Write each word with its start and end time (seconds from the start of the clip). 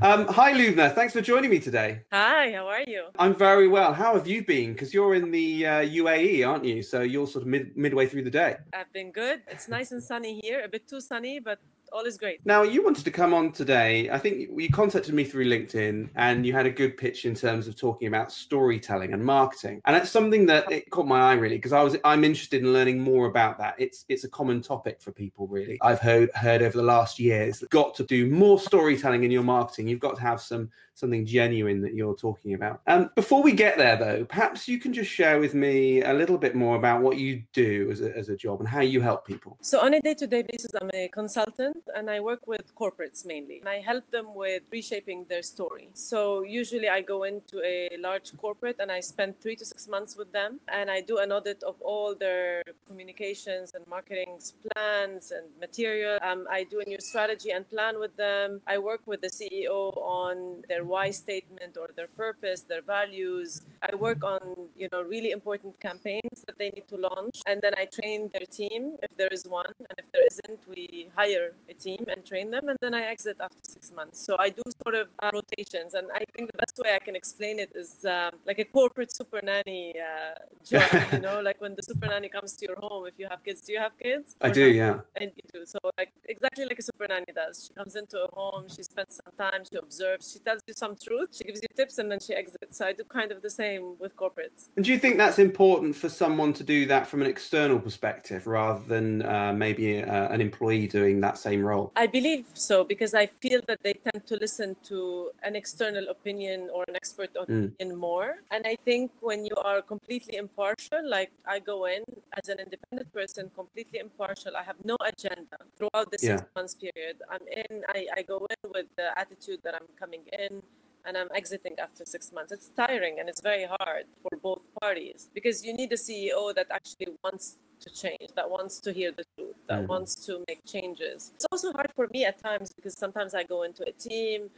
Um, 0.00 0.26
hi, 0.28 0.54
Lubna. 0.54 0.94
Thanks 0.94 1.12
for 1.12 1.20
joining 1.20 1.50
me 1.50 1.58
today. 1.58 2.00
Hi, 2.10 2.52
how 2.52 2.66
are 2.66 2.84
you? 2.86 3.08
I'm 3.18 3.34
very 3.34 3.68
well. 3.68 3.92
How 3.92 4.14
have 4.14 4.26
you 4.26 4.42
been? 4.42 4.72
Because 4.72 4.94
you're 4.94 5.14
in 5.14 5.30
the 5.30 5.66
uh, 5.66 5.70
UAE, 5.82 6.48
aren't 6.48 6.64
you? 6.64 6.82
So 6.82 7.02
you're 7.02 7.26
sort 7.26 7.42
of 7.42 7.48
mid- 7.48 7.76
midway 7.76 8.06
through 8.06 8.22
the 8.24 8.30
day. 8.30 8.56
I've 8.72 8.90
been 8.94 9.12
good. 9.12 9.42
It's 9.48 9.68
nice 9.68 9.92
and 9.92 10.02
sunny 10.02 10.40
here, 10.42 10.62
a 10.64 10.68
bit 10.68 10.88
too 10.88 11.02
sunny, 11.02 11.38
but 11.38 11.58
all 11.92 12.04
is 12.04 12.18
great. 12.18 12.44
Now, 12.44 12.62
you 12.62 12.82
wanted 12.82 13.04
to 13.04 13.10
come 13.10 13.34
on 13.34 13.52
today. 13.52 14.10
I 14.10 14.18
think 14.18 14.48
you 14.56 14.68
contacted 14.70 15.14
me 15.14 15.24
through 15.24 15.46
LinkedIn 15.46 16.10
and 16.16 16.46
you 16.46 16.52
had 16.52 16.66
a 16.66 16.70
good 16.70 16.96
pitch 16.96 17.24
in 17.24 17.34
terms 17.34 17.66
of 17.68 17.76
talking 17.76 18.08
about 18.08 18.32
storytelling 18.32 19.12
and 19.12 19.24
marketing. 19.24 19.80
And 19.84 19.96
that's 19.96 20.10
something 20.10 20.46
that 20.46 20.70
it 20.70 20.90
caught 20.90 21.06
my 21.06 21.20
eye 21.20 21.34
really 21.34 21.56
because 21.56 21.72
I 21.72 21.82
was 21.82 21.96
I'm 22.04 22.24
interested 22.24 22.62
in 22.62 22.72
learning 22.72 23.00
more 23.00 23.26
about 23.26 23.58
that. 23.58 23.74
It's 23.78 24.04
it's 24.08 24.24
a 24.24 24.28
common 24.28 24.62
topic 24.62 25.00
for 25.00 25.12
people 25.12 25.46
really. 25.46 25.78
I've 25.82 26.00
heard 26.00 26.30
heard 26.34 26.62
over 26.62 26.76
the 26.76 26.84
last 26.84 27.18
years 27.18 27.64
got 27.70 27.94
to 27.96 28.04
do 28.04 28.30
more 28.30 28.58
storytelling 28.58 29.24
in 29.24 29.30
your 29.30 29.42
marketing. 29.42 29.88
You've 29.88 30.00
got 30.00 30.16
to 30.16 30.22
have 30.22 30.40
some 30.40 30.70
something 30.98 31.24
genuine 31.24 31.80
that 31.82 31.94
you're 31.94 32.16
talking 32.16 32.54
about. 32.54 32.80
Um, 32.86 33.10
before 33.14 33.42
we 33.42 33.52
get 33.52 33.78
there 33.78 33.96
though, 33.96 34.24
perhaps 34.24 34.66
you 34.66 34.78
can 34.78 34.92
just 34.92 35.10
share 35.10 35.38
with 35.38 35.54
me 35.54 36.02
a 36.02 36.12
little 36.12 36.38
bit 36.38 36.54
more 36.54 36.76
about 36.76 37.02
what 37.02 37.16
you 37.18 37.42
do 37.52 37.88
as 37.90 38.00
a, 38.00 38.16
as 38.16 38.28
a 38.28 38.36
job 38.36 38.60
and 38.60 38.68
how 38.68 38.80
you 38.80 39.00
help 39.00 39.26
people. 39.26 39.56
So 39.60 39.80
on 39.80 39.94
a 39.94 40.00
day-to-day 40.00 40.42
basis, 40.42 40.72
I'm 40.80 40.90
a 40.92 41.08
consultant 41.08 41.82
and 41.94 42.10
I 42.10 42.20
work 42.20 42.46
with 42.46 42.74
corporates 42.74 43.24
mainly. 43.24 43.60
And 43.60 43.68
I 43.68 43.78
help 43.80 44.10
them 44.10 44.34
with 44.34 44.62
reshaping 44.72 45.26
their 45.28 45.42
story. 45.42 45.90
So 45.94 46.42
usually 46.42 46.88
I 46.88 47.00
go 47.02 47.22
into 47.22 47.62
a 47.64 47.96
large 47.98 48.36
corporate 48.36 48.76
and 48.80 48.90
I 48.90 49.00
spend 49.00 49.40
three 49.40 49.56
to 49.56 49.64
six 49.64 49.88
months 49.88 50.16
with 50.16 50.32
them 50.32 50.60
and 50.68 50.90
I 50.90 51.00
do 51.00 51.18
an 51.18 51.30
audit 51.30 51.62
of 51.62 51.76
all 51.80 52.14
their 52.14 52.62
communications 52.86 53.72
and 53.74 53.86
marketing 53.86 54.40
plans 54.64 55.30
and 55.30 55.46
material. 55.60 56.18
Um, 56.22 56.46
I 56.50 56.64
do 56.64 56.80
a 56.80 56.84
new 56.84 57.00
strategy 57.00 57.50
and 57.50 57.68
plan 57.68 57.98
with 58.00 58.16
them. 58.16 58.60
I 58.66 58.78
work 58.78 59.02
with 59.06 59.20
the 59.20 59.28
CEO 59.28 59.96
on 59.96 60.62
their 60.68 60.84
why 60.88 61.10
statement 61.10 61.76
or 61.76 61.88
their 61.94 62.08
purpose, 62.08 62.60
their 62.62 62.82
values. 62.82 63.62
I 63.82 63.94
work 63.94 64.24
on, 64.24 64.40
you 64.76 64.88
know, 64.92 65.02
really 65.02 65.30
important 65.30 65.80
campaigns 65.80 66.44
that 66.46 66.58
they 66.58 66.70
need 66.70 66.88
to 66.88 66.96
launch 66.96 67.42
and 67.46 67.60
then 67.62 67.74
I 67.76 67.86
train 67.86 68.30
their 68.32 68.46
team 68.46 68.96
if 69.02 69.16
there 69.16 69.28
is 69.28 69.44
one 69.46 69.72
and 69.78 69.98
if 69.98 70.06
there 70.12 70.26
isn't, 70.30 70.60
we 70.68 71.08
hire 71.16 71.52
a 71.68 71.74
team 71.74 72.04
and 72.12 72.24
train 72.24 72.50
them, 72.50 72.68
and 72.68 72.78
then 72.80 72.94
I 72.94 73.02
exit 73.14 73.36
after 73.40 73.62
six 73.62 73.92
months. 73.98 74.18
So 74.26 74.36
I 74.38 74.48
do 74.50 74.62
sort 74.82 74.94
of 74.94 75.06
uh, 75.22 75.30
rotations, 75.38 75.94
and 75.94 76.06
I 76.14 76.22
think 76.34 76.50
the 76.52 76.58
best 76.58 76.76
way 76.82 76.90
I 76.94 76.98
can 76.98 77.16
explain 77.16 77.58
it 77.58 77.70
is 77.74 78.04
um, 78.04 78.32
like 78.46 78.58
a 78.58 78.64
corporate 78.64 79.12
super 79.14 79.40
nanny 79.42 79.94
uh, 80.10 80.34
job. 80.70 80.88
you 81.12 81.20
know, 81.26 81.40
like 81.48 81.60
when 81.64 81.74
the 81.78 81.84
super 81.90 82.06
nanny 82.06 82.28
comes 82.28 82.52
to 82.58 82.62
your 82.68 82.78
home. 82.86 83.06
If 83.06 83.16
you 83.18 83.26
have 83.32 83.42
kids, 83.46 83.60
do 83.66 83.72
you 83.74 83.80
have 83.86 83.96
kids? 83.98 84.36
I 84.40 84.50
do, 84.50 84.66
yeah. 84.82 85.00
And 85.20 85.30
you 85.38 85.46
do. 85.52 85.60
So 85.72 85.78
like 85.96 86.12
exactly 86.34 86.64
like 86.70 86.78
a 86.78 86.86
super 86.90 87.06
nanny 87.08 87.32
does. 87.34 87.54
She 87.66 87.72
comes 87.74 87.94
into 87.96 88.18
a 88.26 88.30
home, 88.38 88.64
she 88.74 88.82
spends 88.82 89.20
some 89.22 89.34
time, 89.44 89.62
she 89.70 89.76
observes, 89.78 90.32
she 90.32 90.38
tells 90.40 90.62
you 90.66 90.74
some 90.74 90.94
truth, 90.96 91.30
she 91.36 91.44
gives 91.44 91.60
you 91.62 91.68
tips, 91.76 91.98
and 91.98 92.10
then 92.10 92.20
she 92.20 92.34
exits. 92.34 92.78
So 92.78 92.86
I 92.86 92.92
do 92.92 93.04
kind 93.04 93.30
of 93.32 93.42
the 93.42 93.50
same 93.50 93.67
with 93.76 94.16
corporates. 94.16 94.60
And 94.76 94.84
do 94.84 94.90
you 94.92 94.98
think 94.98 95.18
that's 95.18 95.38
important 95.38 95.94
for 96.02 96.08
someone 96.08 96.52
to 96.54 96.64
do 96.64 96.86
that 96.86 97.06
from 97.06 97.20
an 97.22 97.28
external 97.28 97.78
perspective 97.78 98.46
rather 98.46 98.82
than 98.92 99.06
uh, 99.22 99.52
maybe 99.52 100.02
uh, 100.02 100.34
an 100.34 100.40
employee 100.40 100.86
doing 100.86 101.20
that 101.20 101.36
same 101.36 101.62
role? 101.62 101.92
I 101.96 102.06
believe 102.06 102.46
so 102.54 102.84
because 102.84 103.12
I 103.14 103.26
feel 103.44 103.60
that 103.68 103.80
they 103.82 103.94
tend 104.06 104.26
to 104.26 104.36
listen 104.36 104.76
to 104.90 105.30
an 105.42 105.54
external 105.62 106.08
opinion 106.08 106.68
or 106.72 106.84
an 106.88 106.96
expert 106.96 107.30
opinion 107.36 107.90
mm. 107.92 107.96
more. 108.08 108.28
And 108.50 108.66
I 108.66 108.76
think 108.86 109.10
when 109.20 109.44
you 109.44 109.56
are 109.70 109.80
completely 109.82 110.36
impartial, 110.36 111.02
like 111.16 111.30
I 111.46 111.58
go 111.58 111.86
in 111.86 112.02
as 112.38 112.48
an 112.48 112.58
independent 112.60 113.12
person, 113.12 113.50
completely 113.54 113.98
impartial, 113.98 114.52
I 114.56 114.62
have 114.62 114.76
no 114.84 114.96
agenda 115.12 115.58
throughout 115.76 116.10
the 116.10 116.18
six 116.18 116.42
yeah. 116.42 116.54
months 116.56 116.74
period. 116.74 117.16
I'm 117.30 117.44
in, 117.62 117.82
I, 117.88 118.06
I 118.18 118.22
go 118.22 118.46
in 118.54 118.70
with 118.76 118.86
the 118.96 119.08
attitude 119.18 119.60
that 119.64 119.74
I'm 119.74 119.88
coming 119.98 120.22
in 120.32 120.62
and 121.08 121.16
I'm 121.16 121.28
exiting 121.34 121.74
after 121.78 122.04
six 122.04 122.32
months. 122.32 122.52
It's 122.52 122.68
tiring 122.68 123.18
and 123.18 123.28
it's 123.30 123.40
very 123.40 123.64
hard 123.64 124.04
for 124.22 124.36
both 124.42 124.62
parties 124.80 125.30
because 125.34 125.64
you 125.64 125.72
need 125.72 125.90
a 125.92 125.96
CEO 125.96 126.54
that 126.54 126.66
actually 126.70 127.08
wants 127.24 127.56
to 127.80 127.88
change, 127.90 128.28
that 128.36 128.48
wants 128.48 128.78
to 128.80 128.92
hear 128.92 129.10
the 129.10 129.24
truth, 129.34 129.56
that 129.68 129.84
mm. 129.84 129.88
wants 129.88 130.14
to 130.26 130.44
make 130.46 130.60
changes. 130.66 131.32
It's 131.34 131.46
also 131.50 131.72
hard 131.72 131.90
for 131.96 132.08
me 132.12 132.26
at 132.26 132.36
times 132.42 132.72
because 132.76 132.94
sometimes 132.96 133.34
I 133.34 133.42
go 133.44 133.62
into 133.62 133.82
a 133.88 133.92
team 133.92 134.50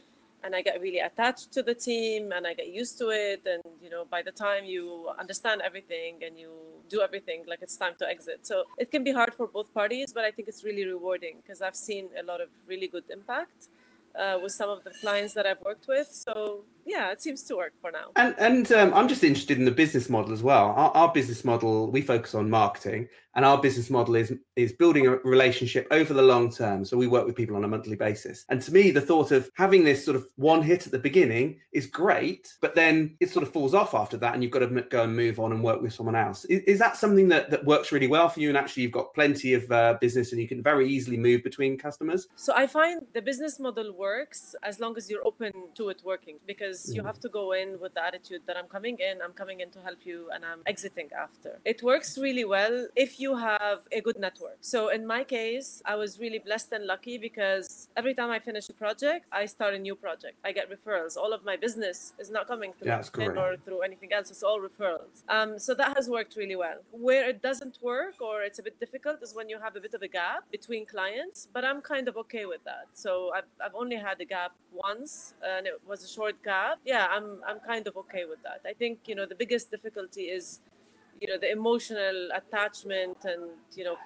and 0.43 0.53
I 0.55 0.61
get 0.61 0.81
really 0.81 0.99
attached 0.99 1.53
to 1.53 1.63
the 1.63 1.75
team 1.75 2.33
and 2.33 2.45
I 2.45 2.53
get 2.53 2.69
used 2.73 2.97
to 2.97 3.09
it. 3.09 3.43
And, 3.45 3.61
you 3.81 3.89
know, 3.89 4.03
by 4.05 4.21
the 4.21 4.31
time 4.31 4.65
you 4.65 5.09
understand 5.17 5.61
everything 5.61 6.19
and 6.25 6.37
you 6.37 6.51
do 6.89 6.99
everything, 7.01 7.43
like 7.47 7.59
it's 7.61 7.77
time 7.77 7.93
to 7.99 8.09
exit. 8.09 8.39
So 8.41 8.65
it 8.77 8.91
can 8.91 9.03
be 9.03 9.13
hard 9.13 9.33
for 9.35 9.47
both 9.47 9.73
parties, 9.73 10.11
but 10.11 10.25
I 10.25 10.31
think 10.31 10.49
it's 10.49 10.63
really 10.65 10.85
rewarding 10.85 11.37
because 11.41 11.61
I've 11.61 11.75
seen 11.77 12.09
a 12.19 12.23
lot 12.23 12.41
of 12.41 12.49
really 12.67 12.87
good 12.87 13.05
impact 13.09 13.69
uh, 14.19 14.39
with 14.41 14.51
some 14.51 14.69
of 14.69 14.83
the 14.83 14.91
clients 15.01 15.33
that 15.33 15.45
I've 15.45 15.61
worked 15.61 15.87
with. 15.87 16.07
So 16.11 16.65
yeah, 16.85 17.11
it 17.11 17.21
seems 17.21 17.43
to 17.43 17.55
work 17.55 17.73
for 17.79 17.91
now. 17.91 18.11
And 18.15 18.35
and 18.37 18.71
um, 18.71 18.93
I'm 18.93 19.07
just 19.07 19.23
interested 19.23 19.57
in 19.57 19.65
the 19.65 19.71
business 19.71 20.09
model 20.09 20.33
as 20.33 20.43
well. 20.43 20.67
Our, 20.69 20.91
our, 20.91 21.11
business 21.11 21.43
model, 21.43 21.91
we 21.91 22.01
focus 22.01 22.33
on 22.33 22.49
marketing, 22.49 23.07
and 23.35 23.45
our 23.45 23.61
business 23.61 23.89
model 23.89 24.15
is 24.15 24.33
is 24.55 24.73
building 24.73 25.07
a 25.07 25.17
relationship 25.17 25.87
over 25.91 26.13
the 26.13 26.21
long 26.21 26.51
term. 26.51 26.85
So 26.85 26.97
we 26.97 27.07
work 27.07 27.25
with 27.25 27.35
people 27.35 27.55
on 27.55 27.63
a 27.63 27.67
monthly 27.67 27.95
basis. 27.95 28.45
And 28.49 28.61
to 28.61 28.73
me, 28.73 28.91
the 28.91 29.01
thought 29.01 29.31
of 29.31 29.49
having 29.55 29.83
this 29.83 30.03
sort 30.03 30.15
of 30.15 30.27
one 30.35 30.61
hit 30.61 30.85
at 30.85 30.91
the 30.91 30.99
beginning 30.99 31.59
is 31.71 31.85
great, 31.85 32.53
but 32.61 32.75
then 32.75 33.15
it 33.19 33.29
sort 33.29 33.43
of 33.43 33.53
falls 33.53 33.73
off 33.73 33.93
after 33.93 34.17
that, 34.17 34.33
and 34.33 34.43
you've 34.43 34.51
got 34.51 34.59
to 34.59 34.81
go 34.89 35.03
and 35.03 35.15
move 35.15 35.39
on 35.39 35.51
and 35.51 35.63
work 35.63 35.81
with 35.81 35.93
someone 35.93 36.15
else. 36.15 36.45
Is, 36.45 36.61
is 36.63 36.79
that 36.79 36.97
something 36.97 37.27
that 37.29 37.51
that 37.51 37.65
works 37.65 37.91
really 37.91 38.07
well 38.07 38.29
for 38.29 38.39
you? 38.39 38.49
And 38.49 38.57
actually, 38.57 38.83
you've 38.83 38.91
got 38.91 39.13
plenty 39.13 39.53
of 39.53 39.71
uh, 39.71 39.97
business, 40.01 40.31
and 40.31 40.41
you 40.41 40.47
can 40.47 40.63
very 40.63 40.89
easily 40.89 41.17
move 41.17 41.43
between 41.43 41.77
customers. 41.77 42.27
So 42.35 42.53
I 42.55 42.67
find 42.67 43.01
the 43.13 43.21
business 43.21 43.59
model 43.59 43.93
works 44.07 44.39
as 44.69 44.75
long 44.83 44.93
as 44.99 45.03
you're 45.09 45.25
open 45.31 45.51
to 45.79 45.83
it 45.93 45.99
working 46.11 46.37
because 46.53 46.77
you 46.95 47.01
have 47.09 47.19
to 47.25 47.29
go 47.39 47.45
in 47.61 47.69
with 47.83 47.93
the 47.97 48.03
attitude 48.09 48.41
that 48.47 48.55
I'm 48.59 48.69
coming 48.77 48.97
in, 49.09 49.13
I'm 49.25 49.35
coming 49.41 49.59
in 49.63 49.69
to 49.75 49.79
help 49.87 50.01
you, 50.09 50.19
and 50.33 50.41
I'm 50.49 50.61
exiting 50.73 51.09
after. 51.25 51.51
It 51.73 51.79
works 51.91 52.09
really 52.27 52.45
well 52.57 52.75
if 53.05 53.11
you 53.23 53.31
have 53.49 53.79
a 53.99 54.01
good 54.07 54.19
network. 54.27 54.57
So 54.73 54.79
in 54.97 55.03
my 55.15 55.21
case, 55.37 55.69
I 55.93 55.95
was 56.03 56.11
really 56.23 56.41
blessed 56.47 56.71
and 56.77 56.85
lucky 56.93 57.15
because 57.27 57.67
every 58.01 58.13
time 58.19 58.31
I 58.37 58.39
finish 58.49 58.65
a 58.69 58.77
project, 58.85 59.25
I 59.31 59.43
start 59.55 59.73
a 59.79 59.81
new 59.87 59.95
project. 60.05 60.35
I 60.49 60.51
get 60.59 60.65
referrals. 60.75 61.13
All 61.23 61.33
of 61.37 61.41
my 61.51 61.55
business 61.65 62.13
is 62.23 62.29
not 62.37 62.43
coming 62.47 62.71
through 62.77 62.87
yeah, 62.87 63.01
or 63.43 63.57
through 63.65 63.81
anything 63.89 64.11
else. 64.17 64.27
It's 64.33 64.45
all 64.49 64.59
referrals. 64.69 65.15
Um, 65.35 65.49
so 65.65 65.71
that 65.81 65.91
has 65.97 66.05
worked 66.17 66.33
really 66.41 66.59
well. 66.65 66.79
Where 67.07 67.23
it 67.33 67.39
doesn't 67.49 67.75
work 67.91 68.15
or 68.27 68.35
it's 68.47 68.59
a 68.63 68.65
bit 68.67 68.79
difficult 68.79 69.17
is 69.25 69.31
when 69.39 69.47
you 69.49 69.59
have 69.65 69.75
a 69.75 69.81
bit 69.85 69.93
of 69.93 70.01
a 70.01 70.11
gap 70.19 70.41
between 70.51 70.83
clients. 70.85 71.47
But 71.55 71.63
I'm 71.69 71.81
kind 71.93 72.07
of 72.07 72.15
okay 72.23 72.45
with 72.53 72.63
that. 72.71 72.85
So 72.93 73.11
I've, 73.37 73.51
I've 73.63 73.75
only 73.83 73.90
had 73.95 74.19
a 74.21 74.25
gap 74.25 74.53
once, 74.73 75.33
and 75.43 75.67
it 75.67 75.79
was 75.87 76.03
a 76.03 76.07
short 76.07 76.41
gap. 76.43 76.79
Yeah 76.85 77.07
i'm 77.09 77.41
i'm 77.47 77.59
kind 77.59 77.87
of 77.87 77.95
okay 77.97 78.25
with 78.25 78.41
that. 78.43 78.61
I 78.67 78.73
think 78.73 78.99
you 79.07 79.15
know 79.15 79.25
the 79.25 79.35
biggest 79.35 79.71
difficulty 79.71 80.23
is 80.37 80.61
you 81.21 81.27
know 81.27 81.37
the 81.37 81.51
emotional 81.51 82.29
attachment 82.35 83.17
and 83.25 83.43
you 83.75 83.83
know 83.83 83.97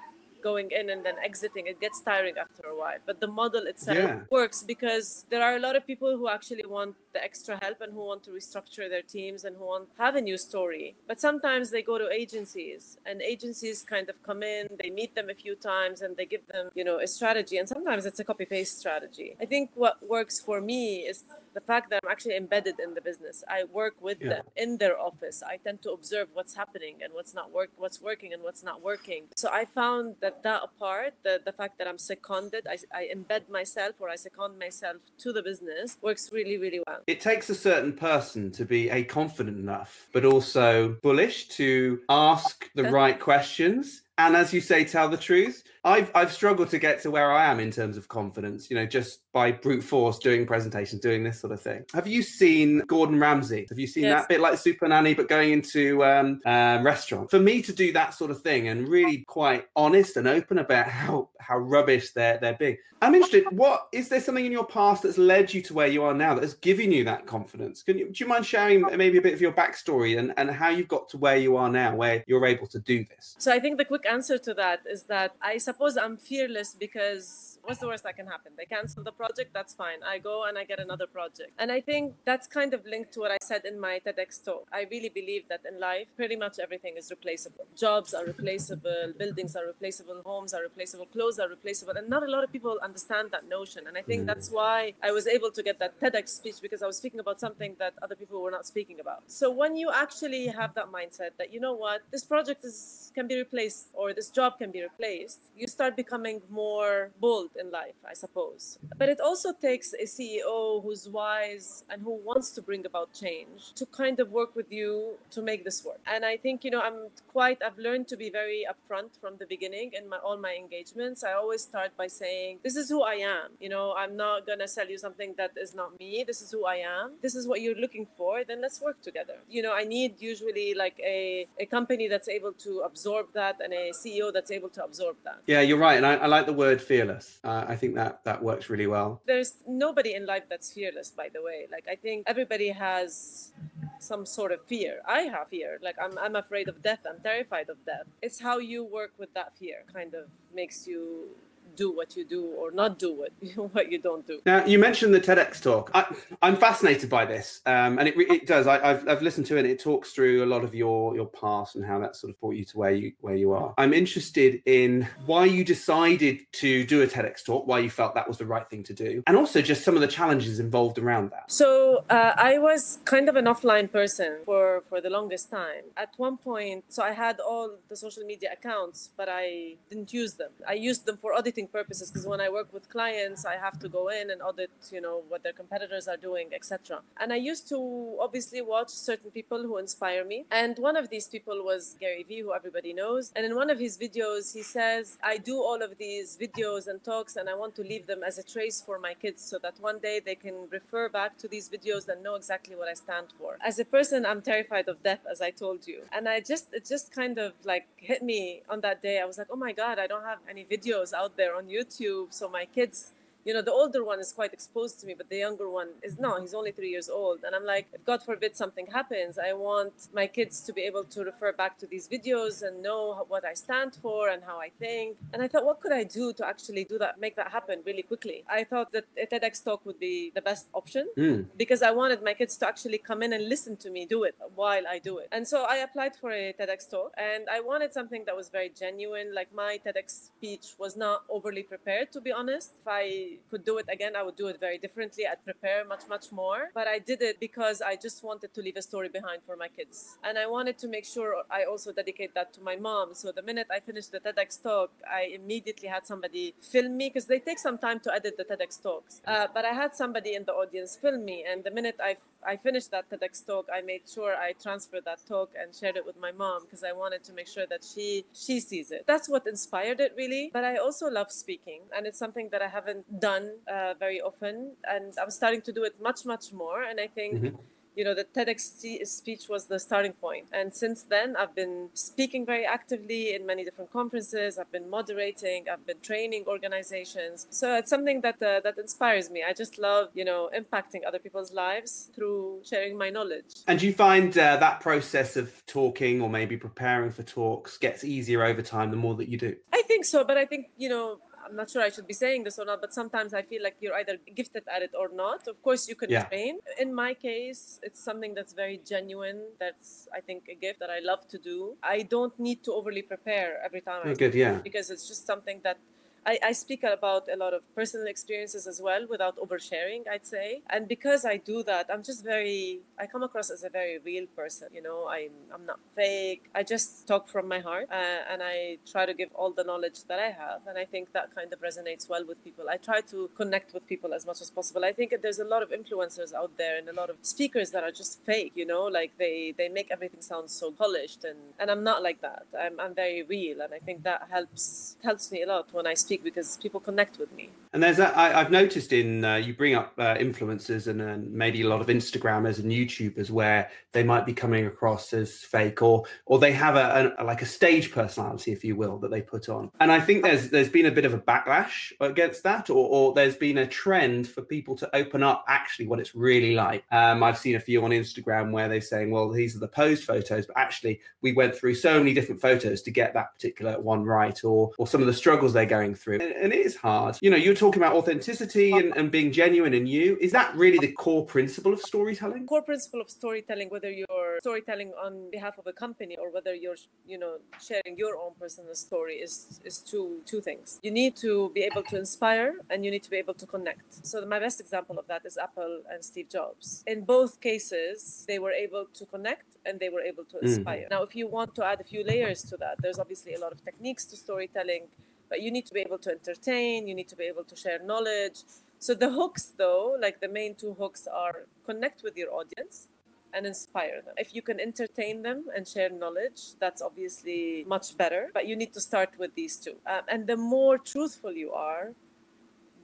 going 0.50 0.70
in 0.80 0.86
and 0.94 1.02
then 1.08 1.18
exiting 1.30 1.66
it 1.72 1.78
gets 1.86 2.00
tiring 2.10 2.36
after 2.46 2.64
a 2.74 2.76
while. 2.82 3.00
But 3.10 3.18
the 3.20 3.32
model 3.42 3.64
itself 3.74 3.98
yeah. 3.98 4.20
works 4.40 4.60
because 4.74 5.08
there 5.32 5.44
are 5.48 5.56
a 5.60 5.64
lot 5.68 5.76
of 5.80 5.84
people 5.92 6.12
who 6.20 6.28
actually 6.38 6.66
want 6.78 6.96
the 7.16 7.22
extra 7.30 7.54
help 7.66 7.82
and 7.84 7.92
who 7.96 8.04
want 8.12 8.22
to 8.28 8.32
restructure 8.40 8.88
their 8.94 9.06
teams 9.16 9.40
and 9.46 9.54
who 9.60 9.66
want 9.74 9.86
have 10.06 10.16
a 10.22 10.24
new 10.30 10.38
story. 10.50 10.88
But 11.10 11.18
sometimes 11.28 11.66
they 11.74 11.84
go 11.92 11.98
to 12.04 12.08
agencies 12.24 12.98
and 13.08 13.16
agencies 13.34 13.78
kind 13.96 14.08
of 14.12 14.16
come 14.30 14.42
in 14.44 14.64
they 14.84 14.92
meet 15.02 15.16
them 15.16 15.30
a 15.36 15.38
few 15.44 15.56
times 15.56 16.02
and 16.04 16.12
they 16.18 16.28
give 16.36 16.46
them 16.54 16.66
you 16.80 16.86
know 16.88 16.98
a 17.00 17.08
strategy. 17.18 17.58
And 17.62 17.68
sometimes 17.76 18.06
it's 18.10 18.20
a 18.20 18.28
copy 18.32 18.46
paste 18.54 18.76
strategy. 18.84 19.30
I 19.44 19.46
think 19.54 19.66
what 19.84 19.96
works 20.16 20.36
for 20.48 20.58
me 20.72 20.84
is 21.12 21.18
the 21.56 21.62
fact 21.62 21.90
that 21.90 22.02
I'm 22.04 22.12
actually 22.12 22.36
embedded 22.36 22.80
in 22.80 22.94
the 22.94 23.02
business. 23.02 23.44
I 23.48 23.64
work 23.64 23.96
with 24.02 24.20
yeah. 24.22 24.30
them 24.30 24.44
in 24.58 24.78
their 24.78 25.00
office. 25.00 25.42
I 25.42 25.58
tend 25.58 25.82
to 25.84 25.92
observe 25.92 26.28
what's 26.34 26.54
happening 26.54 26.96
and 27.02 27.14
what's 27.14 27.34
not 27.34 27.52
work, 27.52 27.70
what's 27.78 28.02
working 28.02 28.34
and 28.34 28.44
what's 28.44 28.64
not 28.64 28.84
working. 28.84 29.24
So 29.36 29.50
I 29.50 29.64
found 29.66 30.16
that 30.20 30.44
that 30.44 30.62
apart, 30.64 31.14
the, 31.24 31.42
the 31.44 31.54
fact 31.54 31.78
that 31.80 31.88
I'm 31.88 31.98
seconded, 31.98 32.68
I, 32.70 32.78
I 32.94 33.10
embed 33.16 33.50
myself 33.50 33.94
or 34.00 34.10
I 34.10 34.18
second 34.18 34.60
myself 34.60 34.98
to 35.20 35.32
the 35.32 35.42
business 35.42 35.98
works 36.02 36.30
really, 36.32 36.58
really 36.58 36.82
well. 36.86 37.00
It 37.08 37.22
takes 37.22 37.50
a 37.50 37.56
certain 37.56 37.94
person 37.94 38.52
to 38.52 38.66
be 38.66 38.90
a 38.90 39.06
confident 39.06 39.58
enough, 39.58 40.10
but 40.12 40.26
also 40.26 40.98
bullish 41.02 41.48
to 41.60 42.02
ask 42.10 42.70
the 42.76 42.84
right 43.00 43.18
questions 43.18 44.02
and 44.18 44.36
as 44.36 44.54
you 44.54 44.62
say, 44.62 44.86
tell 44.86 45.10
the 45.10 45.18
truth. 45.18 45.64
I've 45.84 46.10
I've 46.16 46.32
struggled 46.32 46.70
to 46.70 46.80
get 46.80 47.02
to 47.04 47.12
where 47.12 47.32
I 47.32 47.52
am 47.52 47.60
in 47.60 47.70
terms 47.70 47.96
of 47.96 48.08
confidence, 48.08 48.72
you 48.72 48.76
know, 48.76 48.86
just 48.86 49.32
by 49.34 49.52
brute 49.52 49.84
force 49.84 50.18
doing 50.18 50.48
presentations, 50.48 51.02
doing 51.02 51.24
this 51.24 51.40
sort 51.40 51.54
of 51.54 51.62
thing. 51.62 51.86
Have 51.94 52.08
you 52.08 52.24
seen 52.24 52.80
Gordon 52.88 53.20
Ramsay? 53.20 53.68
Have 53.70 53.78
you 53.78 53.86
seen 53.86 54.04
yes. 54.04 54.22
that 54.22 54.30
bit 54.30 54.40
like 54.40 54.58
Super 54.58 54.88
Nanny, 54.88 55.14
but 55.14 55.30
going 55.30 55.52
into 55.52 56.04
um, 56.04 56.42
um, 56.46 56.84
restaurant? 56.84 57.30
For 57.30 57.40
me 57.40 57.62
to 57.62 57.74
do 57.74 57.92
that 57.94 58.16
sort 58.16 58.32
of 58.32 58.42
thing 58.42 58.70
and 58.70 58.88
really 58.88 59.26
quite 59.28 59.66
honest 59.76 60.18
and 60.18 60.28
open 60.28 60.58
about 60.58 60.88
how 60.90 61.30
how 61.48 61.58
rubbish 61.58 62.12
they're 62.12 62.38
they're 62.38 62.54
being. 62.54 62.78
I'm 63.02 63.14
interested. 63.14 63.46
What 63.52 63.88
is 63.92 64.10
there 64.10 64.22
something 64.22 64.46
in 64.46 64.52
your 64.52 64.66
past 64.66 65.04
that's 65.04 65.18
led 65.18 65.54
you 65.54 65.62
to 65.64 65.74
where 65.74 65.88
you 65.88 66.04
are 66.04 66.14
now 66.14 66.34
that 66.34 66.44
has 66.44 66.56
given 66.56 66.92
you 66.92 67.04
that 67.04 67.26
confidence? 67.26 67.84
Can 67.84 67.98
you 67.98 68.06
do 68.06 68.24
you 68.24 68.28
mind 68.28 68.46
sharing 68.46 68.82
maybe 68.98 69.18
a 69.18 69.22
bit 69.22 69.34
of 69.34 69.42
your 69.42 69.52
backstory 69.52 70.18
and, 70.18 70.34
and 70.38 70.50
how 70.50 70.70
you've 70.70 70.88
got 70.88 71.10
to 71.10 71.18
where 71.18 71.38
you 71.38 71.58
are 71.58 71.70
now, 71.70 71.96
where 71.96 72.24
you're 72.28 72.46
able 72.46 72.68
to 72.68 72.80
do 72.80 73.04
this? 73.06 73.36
So 73.38 73.52
I 73.52 73.60
think 73.60 73.78
the 73.78 73.86
quick 73.86 74.06
answer 74.06 74.38
to 74.38 74.54
that 74.56 74.82
is 74.90 75.04
that 75.04 75.36
I 75.42 75.58
suppose 75.58 75.98
I'm 75.98 76.18
fearless 76.18 76.74
because 76.74 77.60
what's 77.66 77.80
the 77.80 77.88
worst 77.88 78.04
that 78.04 78.16
can 78.16 78.28
happen? 78.28 78.54
They 78.58 78.66
cancel 78.66 79.04
the 79.04 79.12
project, 79.12 79.54
that's 79.54 79.74
fine. 79.74 80.04
I 80.04 80.20
go 80.20 80.46
and 80.46 80.58
I 80.58 80.64
get 80.64 80.80
another 80.80 81.08
project. 81.08 81.52
And 81.58 81.72
I 81.72 81.82
think 81.82 82.14
that's 82.26 82.48
kind 82.48 82.74
of 82.74 82.86
linked 82.86 83.14
to 83.14 83.20
what 83.20 83.32
I 83.32 83.38
said 83.42 83.66
in 83.66 83.80
my 83.80 84.00
TEDx 84.06 84.44
talk. 84.44 84.68
I 84.72 84.86
really 84.90 85.10
believe 85.10 85.44
that 85.50 85.62
in 85.70 85.80
life, 85.80 86.08
pretty 86.16 86.36
much 86.36 86.60
everything 86.60 86.96
is 86.98 87.10
replaceable. 87.10 87.66
Jobs 87.76 88.14
are 88.14 88.26
replaceable, 88.26 89.14
buildings 89.18 89.56
are 89.56 89.66
replaceable, 89.66 90.22
homes 90.26 90.54
are 90.54 90.62
replaceable, 90.62 91.08
clothes 91.08 91.35
are 91.40 91.50
replaceable. 91.50 91.94
And 91.96 92.10
not 92.10 92.24
a 92.24 92.32
lot 92.32 92.44
of 92.44 92.52
people 92.52 92.78
understand 92.82 93.30
that 93.32 93.48
notion. 93.48 93.88
And 93.88 93.98
I 93.98 94.02
think 94.02 94.24
mm. 94.24 94.26
that's 94.26 94.50
why 94.50 94.94
I 95.04 95.12
was 95.12 95.28
able 95.28 95.52
to 95.52 95.64
get 95.64 95.80
that 95.80 96.00
TEDx 96.00 96.30
speech 96.30 96.56
because 96.62 96.82
I 96.82 96.88
was 96.88 96.98
speaking 96.98 97.20
about 97.20 97.40
something 97.40 97.76
that 97.80 97.94
other 98.02 98.16
people 98.16 98.42
were 98.42 98.52
not 98.52 98.66
speaking 98.66 99.00
about. 99.00 99.24
So 99.28 99.52
when 99.52 99.76
you 99.76 99.92
actually 99.92 100.48
have 100.48 100.74
that 100.76 100.92
mindset 100.92 101.32
that, 101.38 101.54
you 101.54 101.60
know 101.60 101.74
what, 101.74 102.02
this 102.12 102.24
project 102.24 102.64
is 102.64 103.12
can 103.16 103.28
be 103.28 103.38
replaced 103.38 103.88
or 103.94 104.14
this 104.14 104.30
job 104.30 104.58
can 104.58 104.72
be 104.72 104.82
replaced, 104.82 105.40
you 105.56 105.65
start 105.76 105.94
becoming 106.04 106.38
more 106.50 107.12
bold 107.26 107.52
in 107.62 107.68
life, 107.82 108.00
I 108.12 108.16
suppose. 108.24 108.64
Mm-hmm. 108.66 108.98
But 109.00 109.08
it 109.14 109.20
also 109.28 109.50
takes 109.68 109.88
a 110.06 110.08
CEO 110.16 110.58
who's 110.84 111.04
wise 111.22 111.70
and 111.90 112.02
who 112.06 112.14
wants 112.30 112.48
to 112.56 112.62
bring 112.70 112.84
about 112.92 113.10
change 113.24 113.62
to 113.80 113.86
kind 114.02 114.18
of 114.24 114.28
work 114.40 114.52
with 114.60 114.70
you 114.80 114.90
to 115.36 115.40
make 115.50 115.62
this 115.68 115.80
work. 115.88 116.02
And 116.14 116.22
I 116.34 116.36
think, 116.44 116.64
you 116.66 116.72
know, 116.72 116.84
I'm 116.88 117.00
quite, 117.36 117.60
I've 117.66 117.78
learned 117.88 118.08
to 118.14 118.18
be 118.24 118.30
very 118.42 118.62
upfront 118.74 119.10
from 119.22 119.34
the 119.42 119.48
beginning 119.56 119.92
in 119.98 120.04
my, 120.12 120.18
all 120.18 120.38
my 120.38 120.54
engagements. 120.64 121.24
I 121.30 121.34
always 121.42 121.62
start 121.70 121.92
by 121.98 122.08
saying, 122.08 122.60
this 122.64 122.76
is 122.82 122.90
who 122.90 123.02
I 123.04 123.16
am. 123.38 123.48
You 123.60 123.70
know, 123.70 123.94
I'm 124.02 124.16
not 124.16 124.46
going 124.50 124.60
to 124.66 124.70
sell 124.78 124.88
you 124.94 124.98
something 125.06 125.36
that 125.38 125.52
is 125.66 125.72
not 125.82 126.00
me. 126.00 126.24
This 126.26 126.42
is 126.42 126.50
who 126.52 126.66
I 126.66 126.78
am. 127.00 127.08
This 127.22 127.36
is 127.36 127.44
what 127.50 127.58
you're 127.62 127.82
looking 127.86 128.08
for. 128.18 128.44
Then 128.50 128.62
let's 128.66 128.80
work 128.82 129.02
together. 129.02 129.38
You 129.50 129.62
know, 129.66 129.74
I 129.74 129.84
need 129.84 130.12
usually 130.32 130.74
like 130.74 130.98
a, 131.04 131.48
a 131.60 131.66
company 131.66 132.08
that's 132.08 132.30
able 132.38 132.54
to 132.66 132.72
absorb 132.90 133.26
that 133.34 133.56
and 133.64 133.74
a 133.74 133.92
CEO 133.92 134.32
that's 134.32 134.52
able 134.52 134.70
to 134.78 134.82
absorb 134.84 135.18
that. 135.24 135.40
Yeah, 135.48 135.62
you're 135.68 135.78
right. 135.78 135.98
And 135.98 136.06
I, 136.06 136.16
I 136.16 136.28
like 136.28 136.46
the 136.46 136.54
word 136.54 136.82
fearless. 136.82 137.40
Uh, 137.44 137.66
I 137.68 137.76
think 137.76 137.96
that 137.96 138.24
that 138.24 138.42
works 138.42 138.70
really 138.70 138.88
well. 138.88 139.22
There's 139.26 139.56
nobody 139.68 140.14
in 140.14 140.26
life 140.26 140.44
that's 140.50 140.72
fearless, 140.72 141.10
by 141.10 141.30
the 141.34 141.42
way. 141.42 141.68
Like 141.72 141.88
I 141.90 141.96
think 141.96 142.24
everybody 142.28 142.70
has 142.70 143.52
some 144.00 144.26
sort 144.26 144.52
of 144.52 144.60
fear. 144.66 145.02
I 145.08 145.22
have 145.22 145.50
fear. 145.50 145.80
Like 145.82 145.96
I'm 146.02 146.18
I'm 146.18 146.36
afraid 146.36 146.68
of 146.68 146.82
death. 146.82 147.00
I'm 147.10 147.20
terrified 147.22 147.70
of 147.70 147.78
death. 147.86 148.08
It's 148.22 148.40
how 148.40 148.58
you 148.60 148.84
work 148.84 149.14
with 149.18 149.34
that 149.34 149.58
fear 149.58 149.84
kind 149.94 150.14
of 150.14 150.26
makes 150.54 150.88
you 150.88 151.30
do 151.76 151.92
what 151.92 152.16
you 152.16 152.26
do 152.26 152.46
or 152.46 152.72
not 152.72 153.00
do 153.00 153.14
what 153.14 153.32
what 153.74 153.92
you 153.92 154.00
don't 154.00 154.26
do. 154.26 154.40
Now 154.46 154.66
you 154.66 154.80
mentioned 154.80 155.14
the 155.14 155.22
TEDx 155.22 155.62
talk. 155.62 155.92
I, 155.94 156.06
am 156.42 156.56
fascinated 156.58 157.10
by 157.10 157.26
this, 157.26 157.62
um, 157.66 158.00
and 158.00 158.08
it, 158.08 158.16
it 158.18 158.48
does. 158.48 158.68
I, 158.68 158.80
have 158.86 159.08
I've 159.08 159.22
listened 159.22 159.46
to 159.48 159.58
it. 159.58 159.60
and 159.62 159.70
It 159.70 159.80
talks 159.80 160.12
through 160.12 160.44
a 160.44 160.48
lot 160.48 160.64
of 160.64 160.74
your 160.74 161.16
your 161.16 161.28
past 161.28 161.76
and 161.76 161.86
how 161.86 162.00
that 162.00 162.16
sort 162.16 162.32
of 162.32 162.40
brought 162.40 162.56
you 162.56 162.66
to 162.66 162.78
where 162.78 162.92
you 162.92 163.14
where 163.22 163.36
you 163.36 163.54
are. 163.54 163.74
I'm 163.78 163.94
interested 163.94 164.62
in 164.66 165.08
why 165.26 165.46
you 165.46 165.64
decided 165.64 166.42
to 166.54 166.86
do 166.86 167.02
a 167.02 167.08
TEDx 167.08 167.44
talk, 167.46 167.68
why 167.68 167.80
you 167.80 167.90
felt 167.90 168.16
that 168.16 168.28
was 168.28 168.38
the 168.38 168.46
right 168.46 168.68
thing 168.70 168.84
to 168.84 168.94
do, 168.94 169.24
and 169.28 169.36
also 169.38 169.62
just 169.62 169.84
some 169.84 169.96
of 169.96 170.02
the 170.02 170.08
challenges 170.08 170.60
involved 170.60 170.98
around 170.98 171.32
that. 171.32 171.52
So 171.52 172.04
uh, 172.10 172.34
I 172.38 172.58
was 172.58 173.00
kind 173.06 173.30
of 173.30 173.36
an 173.36 173.46
offline 173.46 173.92
person 173.92 174.40
for 174.46 174.84
for 174.90 175.02
the 175.02 175.10
longest 175.10 175.50
time. 175.50 175.84
At 175.98 176.14
one 176.18 176.38
point, 176.38 176.86
so 176.90 177.04
I 177.04 177.12
had 177.12 177.40
all 177.40 177.78
the 177.90 177.96
social 177.96 178.24
media 178.24 178.50
accounts, 178.54 179.10
but 179.18 179.28
I 179.30 179.76
didn't 179.90 180.14
use 180.14 180.34
them. 180.36 180.52
I 180.68 180.74
used 180.74 181.06
them 181.06 181.18
for 181.18 181.34
auditing 181.34 181.65
auditing 181.66 181.72
purposes 181.72 182.12
because 182.12 182.28
when 182.28 182.42
I 182.42 182.50
work 182.50 182.74
with 182.74 182.90
clients, 182.90 183.46
I 183.46 183.58
have 183.58 183.80
to 183.80 183.90
go 183.90 184.10
in 184.10 184.32
and 184.32 184.42
audit, 184.42 184.72
you 184.92 185.02
know, 185.02 185.24
what 185.30 185.44
their 185.44 185.54
competitors 185.54 186.08
are 186.08 186.18
doing, 186.18 186.50
etc. 186.54 187.02
And 187.20 187.32
I 187.32 187.38
used 187.38 187.68
to 187.70 188.18
obviously 188.20 188.62
watch 188.62 188.90
certain 188.90 189.32
people 189.32 189.64
who 189.64 189.78
inspire 189.78 190.26
me. 190.26 190.46
And 190.52 190.78
one 190.80 190.98
of 190.98 191.10
these 191.10 191.28
people 191.28 191.64
was 191.64 191.96
Gary 192.00 192.24
Vee, 192.28 192.42
who 192.42 192.54
everybody 192.54 192.94
knows. 192.94 193.32
And 193.36 193.46
in 193.46 193.56
one 193.56 193.70
of 193.70 193.80
his 193.80 193.98
videos, 193.98 194.54
he 194.54 194.64
says, 194.64 195.18
I 195.24 195.38
do 195.38 195.58
all 195.58 195.82
of 195.82 195.98
these 195.98 196.38
videos 196.40 196.88
and 196.88 197.04
talks 197.04 197.36
and 197.36 197.50
I 197.50 197.56
want 197.56 197.76
to 197.76 197.82
leave 197.82 198.08
them 198.08 198.22
as 198.24 198.38
a 198.38 198.44
trace 198.44 198.82
for 198.82 199.00
my 199.00 199.14
kids 199.14 199.42
so 199.42 199.58
that 199.60 199.76
one 199.80 200.00
day 200.00 200.22
they 200.24 200.36
can 200.36 200.56
refer 200.70 201.10
back 201.10 201.38
to 201.40 201.48
these 201.48 201.70
videos 201.70 202.08
and 202.08 202.24
know 202.24 202.36
exactly 202.36 202.76
what 202.76 202.88
I 202.88 202.94
stand 202.94 203.28
for. 203.38 203.58
As 203.62 203.80
a 203.80 203.86
person, 203.86 204.26
I'm 204.26 204.42
terrified 204.42 204.88
of 204.88 205.02
death, 205.04 205.24
as 205.30 205.42
I 205.42 205.52
told 205.52 205.88
you. 205.88 206.02
And 206.12 206.28
I 206.28 206.40
just, 206.40 206.74
it 206.74 206.86
just 206.86 207.14
kind 207.14 207.38
of 207.38 207.54
like 207.64 207.88
hit 207.98 208.22
me 208.22 208.62
on 208.70 208.82
that 208.82 209.02
day. 209.02 209.20
I 209.20 209.26
was 209.26 209.38
like, 209.38 209.48
oh 209.52 209.56
my 209.56 209.72
God, 209.72 210.00
I 210.00 210.08
don't 210.08 210.24
have 210.24 210.40
any 210.50 210.66
videos 210.66 211.14
out 211.14 211.38
there 211.38 211.55
on 211.56 211.68
YouTube. 211.68 212.34
So 212.34 212.50
my 212.50 212.66
kids 212.66 213.12
you 213.46 213.54
know, 213.54 213.62
the 213.62 213.72
older 213.72 214.04
one 214.04 214.20
is 214.20 214.34
quite 214.34 214.54
exposed 214.54 215.00
to 215.00 215.06
me, 215.06 215.14
but 215.14 215.30
the 215.30 215.38
younger 215.38 215.70
one 215.70 215.90
is 216.02 216.18
not. 216.20 216.42
He's 216.42 216.56
only 216.56 216.72
three 216.72 216.90
years 216.90 217.10
old. 217.10 217.44
And 217.46 217.56
I'm 217.56 217.64
like, 217.64 217.88
if 217.94 218.04
God 218.04 218.24
forbid 218.24 218.58
something 218.58 218.88
happens, 218.88 219.38
I 219.38 219.54
want 219.54 219.94
my 220.14 220.26
kids 220.26 220.62
to 220.62 220.74
be 220.74 220.82
able 220.82 221.04
to 221.04 221.24
refer 221.24 221.52
back 221.54 221.78
to 221.78 221.86
these 221.86 222.08
videos 222.08 222.64
and 222.64 222.82
know 222.82 223.24
what 223.28 223.46
I 223.46 223.54
stand 223.54 224.00
for 224.02 224.30
and 224.30 224.44
how 224.44 224.60
I 224.60 224.72
think. 224.80 225.18
And 225.32 225.44
I 225.44 225.48
thought, 225.48 225.64
what 225.64 225.80
could 225.80 225.94
I 225.94 226.04
do 226.04 226.34
to 226.34 226.46
actually 226.46 226.86
do 226.86 226.98
that, 226.98 227.20
make 227.20 227.36
that 227.36 227.52
happen 227.52 227.82
really 227.86 228.02
quickly? 228.02 228.44
I 228.50 228.64
thought 228.64 228.92
that 228.94 229.06
a 229.16 229.28
TEDx 229.28 229.64
talk 229.64 229.86
would 229.86 230.00
be 230.00 230.32
the 230.34 230.42
best 230.42 230.66
option 230.74 231.08
mm. 231.16 231.46
because 231.56 231.84
I 231.84 231.92
wanted 231.92 232.24
my 232.24 232.34
kids 232.34 232.58
to 232.58 232.68
actually 232.68 232.98
come 232.98 233.22
in 233.22 233.32
and 233.32 233.48
listen 233.48 233.78
to 233.78 233.92
me 233.92 234.08
do 234.08 234.24
it 234.24 234.36
while 234.56 234.88
I 234.88 234.98
do 234.98 235.20
it. 235.20 235.28
And 235.32 235.48
so 235.48 235.66
I 235.66 235.78
applied 235.78 236.16
for 236.16 236.32
a 236.32 236.52
TEDx 236.60 236.90
talk 236.90 237.14
and 237.16 237.48
I 237.48 237.60
wanted 237.60 237.94
something 237.94 238.24
that 238.26 238.36
was 238.36 238.50
very 238.50 238.70
genuine. 238.70 239.36
Like 239.36 239.54
my 239.54 239.80
TEDx 239.86 240.10
speech 240.10 240.74
was 240.80 240.98
not 240.98 241.26
overly 241.30 241.62
prepared, 241.62 242.12
to 242.14 242.22
be 242.22 242.32
honest. 242.32 242.72
If 242.82 242.88
I 242.88 243.35
could 243.50 243.66
do 243.66 243.78
it 243.78 243.86
again, 243.90 244.16
I 244.16 244.24
would 244.24 244.36
do 244.36 244.48
it 244.48 244.60
very 244.60 244.78
differently. 244.78 245.26
I'd 245.28 245.44
prepare 245.44 245.86
much, 245.86 246.04
much 246.08 246.32
more. 246.32 246.70
But 246.74 246.88
I 246.88 247.00
did 247.00 247.22
it 247.22 247.40
because 247.40 247.82
I 247.82 247.96
just 247.96 248.24
wanted 248.24 248.54
to 248.54 248.62
leave 248.62 248.78
a 248.78 248.82
story 248.82 249.10
behind 249.10 249.42
for 249.46 249.56
my 249.56 249.68
kids. 249.68 250.18
And 250.24 250.38
I 250.38 250.48
wanted 250.48 250.78
to 250.80 250.88
make 250.88 251.06
sure 251.06 251.44
I 251.50 251.64
also 251.64 251.92
dedicate 251.92 252.34
that 252.36 252.54
to 252.54 252.62
my 252.62 252.76
mom. 252.76 253.14
So 253.14 253.32
the 253.32 253.42
minute 253.42 253.68
I 253.72 253.80
finished 253.80 254.12
the 254.12 254.20
TEDx 254.20 254.62
talk, 254.62 254.92
I 255.10 255.32
immediately 255.34 255.88
had 255.88 256.06
somebody 256.06 256.54
film 256.62 256.98
me 256.98 257.10
because 257.10 257.26
they 257.26 257.40
take 257.40 257.60
some 257.60 257.78
time 257.78 258.00
to 258.02 258.14
edit 258.14 258.38
the 258.38 258.46
TEDx 258.46 258.82
talks. 258.82 259.22
Uh, 259.26 259.48
but 259.54 259.66
I 259.66 259.74
had 259.74 259.96
somebody 259.96 260.36
in 260.36 260.46
the 260.46 260.54
audience 260.54 260.96
film 260.96 261.26
me. 261.26 261.46
And 261.50 261.64
the 261.64 261.72
minute 261.72 261.98
I 262.02 262.18
I 262.48 262.58
finished 262.58 262.92
that 262.92 263.10
TEDx 263.10 263.46
talk, 263.46 263.68
I 263.74 263.82
made 263.82 264.04
sure 264.08 264.36
I 264.36 264.54
transferred 264.54 265.06
that 265.06 265.20
talk 265.28 265.54
and 265.60 265.74
shared 265.74 265.98
it 265.98 266.06
with 266.06 266.18
my 266.20 266.32
mom 266.32 266.64
because 266.64 266.84
I 266.84 266.92
wanted 266.92 267.24
to 267.24 267.34
make 267.34 267.48
sure 267.48 267.66
that 267.68 267.84
she 267.84 268.26
she 268.34 268.60
sees 268.60 268.92
it. 268.92 269.06
That's 269.08 269.28
what 269.28 269.48
inspired 269.48 270.00
it 270.00 270.14
really. 270.16 270.52
But 270.54 270.64
I 270.64 270.76
also 270.78 271.10
love 271.10 271.32
speaking, 271.32 271.82
and 271.96 272.06
it's 272.06 272.20
something 272.20 272.50
that 272.52 272.62
I 272.62 272.68
haven't 272.68 273.20
done 273.30 273.46
uh, 273.76 273.94
very 274.06 274.20
often, 274.30 274.56
and 274.94 275.08
I'm 275.22 275.32
starting 275.40 275.62
to 275.68 275.72
do 275.78 275.82
it 275.90 275.96
much 276.10 276.22
much 276.34 276.46
more. 276.62 276.80
And 276.90 276.98
I 277.06 277.08
think. 277.18 277.32
Mm-hmm 277.36 277.56
you 277.96 278.04
know, 278.04 278.14
the 278.14 278.26
TEDx 278.26 279.06
speech 279.08 279.48
was 279.48 279.66
the 279.66 279.80
starting 279.80 280.14
point. 280.14 280.48
And 280.52 280.76
since 280.76 281.04
then, 281.04 281.36
I've 281.38 281.56
been 281.56 281.90
speaking 281.94 282.46
very 282.46 282.66
actively 282.66 283.34
in 283.34 283.46
many 283.46 283.64
different 283.64 283.92
conferences. 283.92 284.58
I've 284.58 284.72
been 284.72 284.90
moderating. 284.90 285.66
I've 285.72 285.86
been 285.86 286.02
training 286.02 286.44
organizations. 286.48 287.48
So 287.50 287.76
it's 287.76 287.90
something 287.90 288.22
that 288.22 288.42
uh, 288.44 288.60
that 288.66 288.78
inspires 288.78 289.30
me. 289.30 289.44
I 289.44 289.54
just 289.54 289.80
love, 289.80 290.10
you 290.14 290.26
know, 290.26 290.50
impacting 290.56 291.02
other 291.08 291.20
people's 291.20 291.54
lives 291.54 292.10
through 292.14 292.62
sharing 292.66 292.98
my 292.98 293.10
knowledge. 293.10 293.52
And 293.68 293.80
do 293.80 293.86
you 293.86 293.94
find 293.94 294.38
uh, 294.38 294.58
that 294.58 294.82
process 294.82 295.38
of 295.38 295.66
talking 295.66 296.22
or 296.22 296.30
maybe 296.30 296.58
preparing 296.58 297.12
for 297.12 297.24
talks 297.24 297.78
gets 297.78 298.04
easier 298.04 298.44
over 298.44 298.62
time 298.62 298.92
the 298.92 298.98
more 298.98 299.16
that 299.16 299.30
you 299.30 299.38
do? 299.38 299.56
I 299.74 299.82
think 299.84 300.06
so, 300.06 300.24
but 300.24 300.38
I 300.38 300.46
think 300.46 300.68
you 300.78 300.90
know 300.90 301.20
I'm 301.46 301.56
not 301.56 301.70
sure 301.70 301.82
I 301.82 301.90
should 301.90 302.08
be 302.08 302.14
saying 302.14 302.44
this 302.44 302.58
or 302.58 302.66
not, 302.66 302.82
but 302.82 302.94
sometimes 302.94 303.34
I 303.34 303.44
feel 303.44 303.62
like 303.62 303.76
you're 303.80 303.94
either 303.96 304.18
gifted 304.36 304.64
at 304.74 304.82
it 304.82 304.92
or 304.98 305.10
not. 305.14 305.48
Of 305.48 305.62
course, 305.62 305.88
you 305.88 305.96
can 305.96 306.10
yeah. 306.10 306.24
train. 306.26 306.60
In 306.80 306.94
my 306.94 307.14
case, 307.14 307.80
it's 307.84 308.04
something 308.04 308.34
that's 308.34 308.54
very 308.54 308.82
genuine. 308.86 309.42
That's, 309.60 310.08
I 310.14 310.22
think, 310.22 310.44
a 310.50 310.56
gift 310.56 310.80
that 310.80 310.90
I 310.90 311.00
love 311.00 311.28
to 311.30 311.38
do. 311.38 311.76
I 311.84 312.02
don't 312.02 312.38
need 312.40 312.64
to 312.64 312.74
overly 312.74 313.04
prepare 313.04 313.60
every 313.64 313.82
time 313.82 314.02
oh, 314.06 314.12
I 314.12 314.14
good, 314.14 314.34
yeah. 314.34 314.60
because 314.64 314.90
it's 314.90 315.08
just 315.08 315.28
something 315.28 315.62
that 315.64 315.78
I, 316.26 316.40
I 316.44 316.52
speak 316.54 316.84
about 316.84 317.28
a 317.32 317.38
lot 317.38 317.54
of 317.54 317.62
personal 317.76 318.08
experiences 318.08 318.66
as 318.66 318.82
well 318.82 319.06
without 319.08 319.38
oversharing, 319.38 320.08
I'd 320.12 320.26
say. 320.26 320.62
And 320.70 320.88
because 320.88 321.24
I 321.24 321.38
do 321.38 321.62
that, 321.64 321.88
I'm 321.92 322.02
just 322.02 322.24
very, 322.24 322.80
I 323.00 323.06
come 323.06 323.22
across 323.22 323.52
as 323.52 323.64
a 323.64 323.70
very 323.70 324.00
real 324.00 324.26
person. 324.36 324.70
You 324.74 324.82
know, 324.82 325.08
I'm, 325.08 325.32
I'm 325.54 325.66
not 325.66 325.80
fake. 325.96 326.50
I 326.56 326.64
just 326.64 327.08
talk 327.08 327.28
from 327.28 327.48
my 327.48 327.60
heart 327.60 327.88
uh, 327.92 328.32
and 328.32 328.42
I 328.44 328.78
try 328.92 329.06
to 329.06 329.14
give 329.14 329.30
all 329.36 329.52
the 329.52 329.64
knowledge 329.64 330.04
that 330.08 330.20
I 330.20 330.32
have. 330.32 330.62
And 330.68 330.78
I 330.78 330.86
think 330.86 331.14
that 331.14 331.36
kind 331.36 331.54
of 331.54 331.62
resonates 331.62 332.10
well 332.10 332.26
with 332.26 332.44
people. 332.44 332.66
I 332.70 332.78
try 332.78 333.02
to 333.02 333.30
connect 333.36 333.74
with 333.74 333.86
people 333.88 334.14
as 334.14 334.26
much 334.26 334.42
as 334.42 334.50
possible. 334.50 334.84
I 334.84 334.94
think 334.94 335.14
there's 335.22 335.40
a 335.40 335.46
lot 335.46 335.62
of 335.62 335.70
influencers 335.70 336.34
out 336.34 336.58
there 336.58 336.78
and 336.78 336.90
a 336.90 336.94
lot 336.94 337.10
of 337.12 337.18
speakers 337.22 337.70
that 337.72 337.84
are 337.84 337.92
just 337.92 338.24
fake, 338.26 338.54
you 338.56 338.66
know, 338.66 338.84
like 338.84 339.12
they, 339.20 339.54
they 339.58 339.70
make 339.70 339.92
everything 339.92 340.22
sound 340.22 340.50
so 340.50 340.72
polished. 340.72 341.24
And, 341.24 341.38
and 341.60 341.70
I'm 341.70 341.84
not 341.84 342.02
like 342.02 342.22
that. 342.22 342.46
I'm, 342.60 342.80
I'm 342.80 342.96
very 342.96 343.22
real. 343.22 343.62
And 343.62 343.74
I 343.74 343.80
think 343.80 344.02
that 344.04 344.28
helps, 344.32 344.98
helps 345.04 345.32
me 345.32 345.44
a 345.44 345.48
lot 345.48 345.72
when 345.72 345.86
I 345.86 345.94
speak 345.94 346.15
because 346.24 346.58
people 346.58 346.80
connect 346.80 347.20
with 347.20 347.32
me. 347.34 347.50
And 347.74 347.84
there's 347.84 347.98
that 347.98 348.16
I, 348.16 348.30
have 348.30 348.52
noticed 348.52 348.94
in 348.94 349.26
uh, 349.26 349.36
you 349.36 349.54
bring 349.54 349.76
up 349.76 349.94
uh, 349.98 350.16
influencers 350.16 350.88
and, 350.88 351.02
and 351.02 351.32
maybe 351.32 351.62
a 351.62 351.68
lot 351.68 351.82
of 351.82 351.88
Instagrammers 351.88 352.60
and 352.60 352.72
YouTubers 352.72 353.30
where 353.30 353.70
they 353.92 354.04
might 354.04 354.26
be 354.26 354.34
coming 354.34 354.66
across 354.66 355.14
as 355.14 355.34
fake 355.40 355.82
or 355.82 356.06
or 356.26 356.40
they 356.40 356.52
have 356.52 356.76
a, 356.76 357.14
a, 357.18 357.24
like 357.24 357.42
a 357.42 357.46
stage 357.46 357.92
personality, 357.92 358.52
if 358.52 358.64
you 358.64 358.76
will, 358.76 358.98
that 359.00 359.12
they 359.12 359.22
put 359.22 359.50
on. 359.50 359.72
And 359.80 359.92
I 359.92 360.00
think 360.00 360.24
there's 360.24 360.50
there's 360.50 360.70
been 360.70 360.86
a 360.86 360.92
bit 360.92 361.06
of 361.06 361.14
a 361.14 361.20
backlash 361.20 361.92
against 362.00 362.44
that, 362.44 362.70
or, 362.70 362.88
or 362.88 363.14
there's 363.14 363.36
been 363.36 363.58
a 363.58 363.68
trend 363.68 364.28
for 364.28 364.42
people 364.42 364.76
to 364.78 364.96
open 364.96 365.24
up 365.24 365.44
actually 365.48 365.88
what 365.88 366.00
it's 366.00 366.16
really 366.16 366.54
like. 366.56 366.86
Um, 366.92 367.24
I've 367.24 367.38
seen 367.38 367.56
a 367.56 367.60
few 367.60 367.84
on 367.84 367.92
Instagram 367.92 368.52
where 368.52 368.70
they're 368.70 368.82
saying, 368.82 369.12
well, 369.12 369.30
these 369.30 369.56
are 369.56 369.60
the 369.60 369.68
posed 369.68 370.04
photos, 370.04 370.46
but 370.46 370.58
actually 370.58 371.02
we 371.22 371.34
went 371.34 371.56
through 371.56 371.76
so 371.76 372.00
many 372.00 372.14
different 372.14 372.42
photos 372.42 372.82
to 372.84 372.92
get 372.92 373.14
that 373.14 373.34
particular 373.34 373.80
one 373.80 374.04
right, 374.04 374.44
or 374.44 374.72
or 374.78 374.88
some 374.88 375.02
of 375.02 375.08
the 375.08 375.14
struggles 375.14 375.54
they're 375.54 375.66
going 375.66 375.94
through. 375.94 376.05
And, 376.14 376.22
and 376.22 376.54
it 376.54 376.66
is 376.66 376.76
hard. 376.76 377.18
You 377.22 377.30
know, 377.30 377.38
you're 377.38 377.56
talking 377.56 377.82
about 377.82 377.96
authenticity 377.96 378.72
and, 378.72 378.96
and 378.96 379.12
being 379.12 379.32
genuine 379.32 379.74
in 379.74 379.86
you. 379.88 380.18
Is 380.22 380.32
that 380.32 380.56
really 380.56 380.78
the 380.78 380.92
core 380.92 381.26
principle 381.26 381.74
of 381.74 381.82
storytelling? 381.82 382.46
Core 382.46 382.62
principle 382.62 383.02
of 383.02 383.10
storytelling, 383.10 383.70
whether 383.70 383.90
you're 383.90 384.40
storytelling 384.42 384.94
on 385.04 385.30
behalf 385.32 385.58
of 385.58 385.68
a 385.68 385.74
company 385.74 386.18
or 386.18 386.32
whether 386.32 386.54
you're, 386.54 386.78
you 387.08 387.18
know, 387.18 387.38
sharing 387.62 387.98
your 387.98 388.18
own 388.18 388.34
personal 388.40 388.76
story, 388.76 389.16
is 389.16 389.60
is 389.64 389.80
two 389.80 390.22
two 390.26 390.42
things. 390.42 390.80
You 390.84 390.92
need 390.92 391.16
to 391.18 391.52
be 391.54 391.62
able 391.62 391.84
to 391.84 391.98
inspire 391.98 392.56
and 392.70 392.86
you 392.86 392.92
need 392.92 393.04
to 393.04 393.10
be 393.10 393.18
able 393.18 393.34
to 393.36 393.46
connect. 393.46 394.06
So 394.06 394.26
my 394.26 394.40
best 394.40 394.60
example 394.60 394.98
of 395.00 395.08
that 395.08 395.26
is 395.26 395.38
Apple 395.38 395.82
and 395.92 396.04
Steve 396.04 396.30
Jobs. 396.30 396.84
In 396.88 397.04
both 397.04 397.42
cases, 397.42 398.26
they 398.28 398.40
were 398.40 398.52
able 398.52 398.86
to 398.94 399.06
connect 399.06 399.58
and 399.66 399.80
they 399.80 399.90
were 399.90 400.02
able 400.02 400.26
to 400.26 400.38
mm. 400.38 400.44
inspire. 400.44 400.86
Mm. 400.86 400.90
Now, 400.92 401.04
if 401.04 401.16
you 401.16 401.28
want 401.28 401.56
to 401.56 401.66
add 401.66 401.82
a 401.82 401.84
few 401.84 402.04
layers 402.04 402.44
to 402.44 402.58
that, 402.58 402.76
there's 402.82 403.00
obviously 403.00 403.34
a 403.34 403.40
lot 403.40 403.52
of 403.52 403.64
techniques 403.64 404.06
to 404.06 404.16
storytelling 404.16 404.84
but 405.30 405.42
you 405.42 405.52
need 405.52 405.66
to 405.66 405.74
be 405.74 405.82
able 405.82 405.98
to 406.00 406.12
entertain 406.12 406.88
you 406.88 406.96
need 406.96 407.08
to 407.08 407.16
be 407.16 407.26
able 407.26 407.44
to 407.44 407.56
share 407.56 407.80
knowledge. 407.84 408.44
So 408.80 408.94
the 408.94 409.12
hooks 409.12 409.54
though 409.58 409.98
like 410.00 410.20
the 410.20 410.28
main 410.28 410.56
two 410.56 410.74
hooks 410.74 411.08
are 411.08 411.46
connect 411.66 412.04
with 412.04 412.16
your 412.18 412.32
audience 412.34 412.88
and 413.34 413.46
inspire 413.46 414.02
them. 414.02 414.16
If 414.18 414.34
you 414.34 414.42
can 414.42 414.60
entertain 414.60 415.22
them 415.22 415.46
and 415.56 415.68
share 415.68 415.90
knowledge 415.90 416.56
that's 416.60 416.82
obviously 416.82 417.66
much 417.68 417.98
better 417.98 418.30
but 418.34 418.48
you 418.48 418.56
need 418.56 418.74
to 418.74 418.82
start 418.82 419.12
with 419.18 419.34
these 419.36 419.58
two. 419.58 419.76
Um, 419.86 420.04
and 420.08 420.28
the 420.28 420.38
more 420.38 420.78
truthful 420.78 421.34
you 421.34 421.52
are 421.52 421.94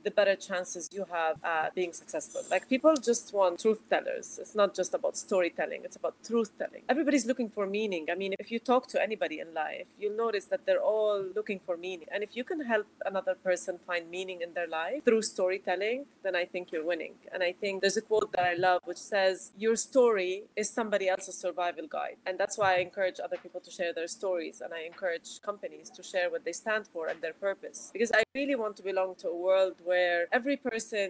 the 0.04 0.12
better 0.12 0.36
chances 0.36 0.90
you 0.92 1.06
have 1.12 1.38
at 1.44 1.76
being 1.76 1.94
successful. 1.94 2.42
Like 2.50 2.68
people 2.70 2.96
just 2.96 3.34
want 3.34 3.60
truth 3.60 3.82
tellers. 3.90 4.40
It's 4.42 4.56
not 4.56 4.74
just 4.74 4.94
about 4.94 5.18
storytelling, 5.18 5.82
it's 5.84 5.96
about 5.96 6.16
truth 6.26 6.52
telling. 6.58 6.84
Everybody's 6.90 7.26
looking 7.26 7.50
for 7.50 7.66
meaning. 7.66 8.08
I 8.12 8.16
mean, 8.16 8.34
if 8.40 8.52
you 8.52 8.60
talk 8.60 8.88
to 8.88 9.02
anybody 9.02 9.40
in 9.40 9.54
life, 9.54 9.86
you'll 10.00 10.18
notice 10.18 10.46
that 10.46 10.66
they're 10.66 10.82
all 10.82 11.24
looking 11.36 11.60
for 11.66 11.78
meaning. 11.78 12.08
And 12.12 12.24
if 12.24 12.36
you 12.36 12.44
can 12.44 12.62
help 12.66 12.88
another 13.06 13.36
person 13.36 13.80
find 13.86 14.10
meaning 14.10 14.42
in 14.42 14.54
their 14.54 14.68
life 14.68 15.04
through 15.06 15.22
storytelling, 15.22 16.06
then 16.24 16.36
I 16.36 16.46
think 16.46 16.72
you're 16.72 16.86
winning. 16.86 17.14
And 17.34 17.44
I 17.44 17.52
think 17.54 17.82
there's 17.82 17.98
a 17.98 18.02
quote 18.02 18.32
that 18.34 18.46
I 18.46 18.54
love 18.54 18.82
which 18.86 18.98
says, 18.98 19.52
Your 19.58 19.76
story 19.76 20.44
is 20.56 20.70
somebody 20.70 21.10
else's 21.10 21.38
survival 21.38 21.88
guide. 21.88 22.18
And 22.26 22.38
that's 22.38 22.58
why 22.58 22.76
I 22.76 22.80
encourage 22.80 23.20
other 23.20 23.38
people 23.38 23.62
to 23.62 23.72
share 23.72 23.94
their 23.94 24.08
stories 24.08 24.62
and 24.62 24.74
I 24.74 24.82
encourage 24.84 25.42
companies 25.42 25.90
to 25.92 26.04
share 26.04 26.30
what 26.30 26.46
they 26.46 26.54
stand 26.54 26.88
for 26.88 27.08
and 27.08 27.22
their 27.22 27.34
purpose. 27.34 27.90
Because 27.94 28.12
I 28.14 28.24
really 28.34 28.56
want 28.56 28.78
to 28.78 28.84
belong 28.84 29.16
to 29.16 29.28
a 29.30 29.36
world 29.36 29.76
where 29.84 29.91
where 29.92 30.28
every 30.40 30.58
person 30.72 31.10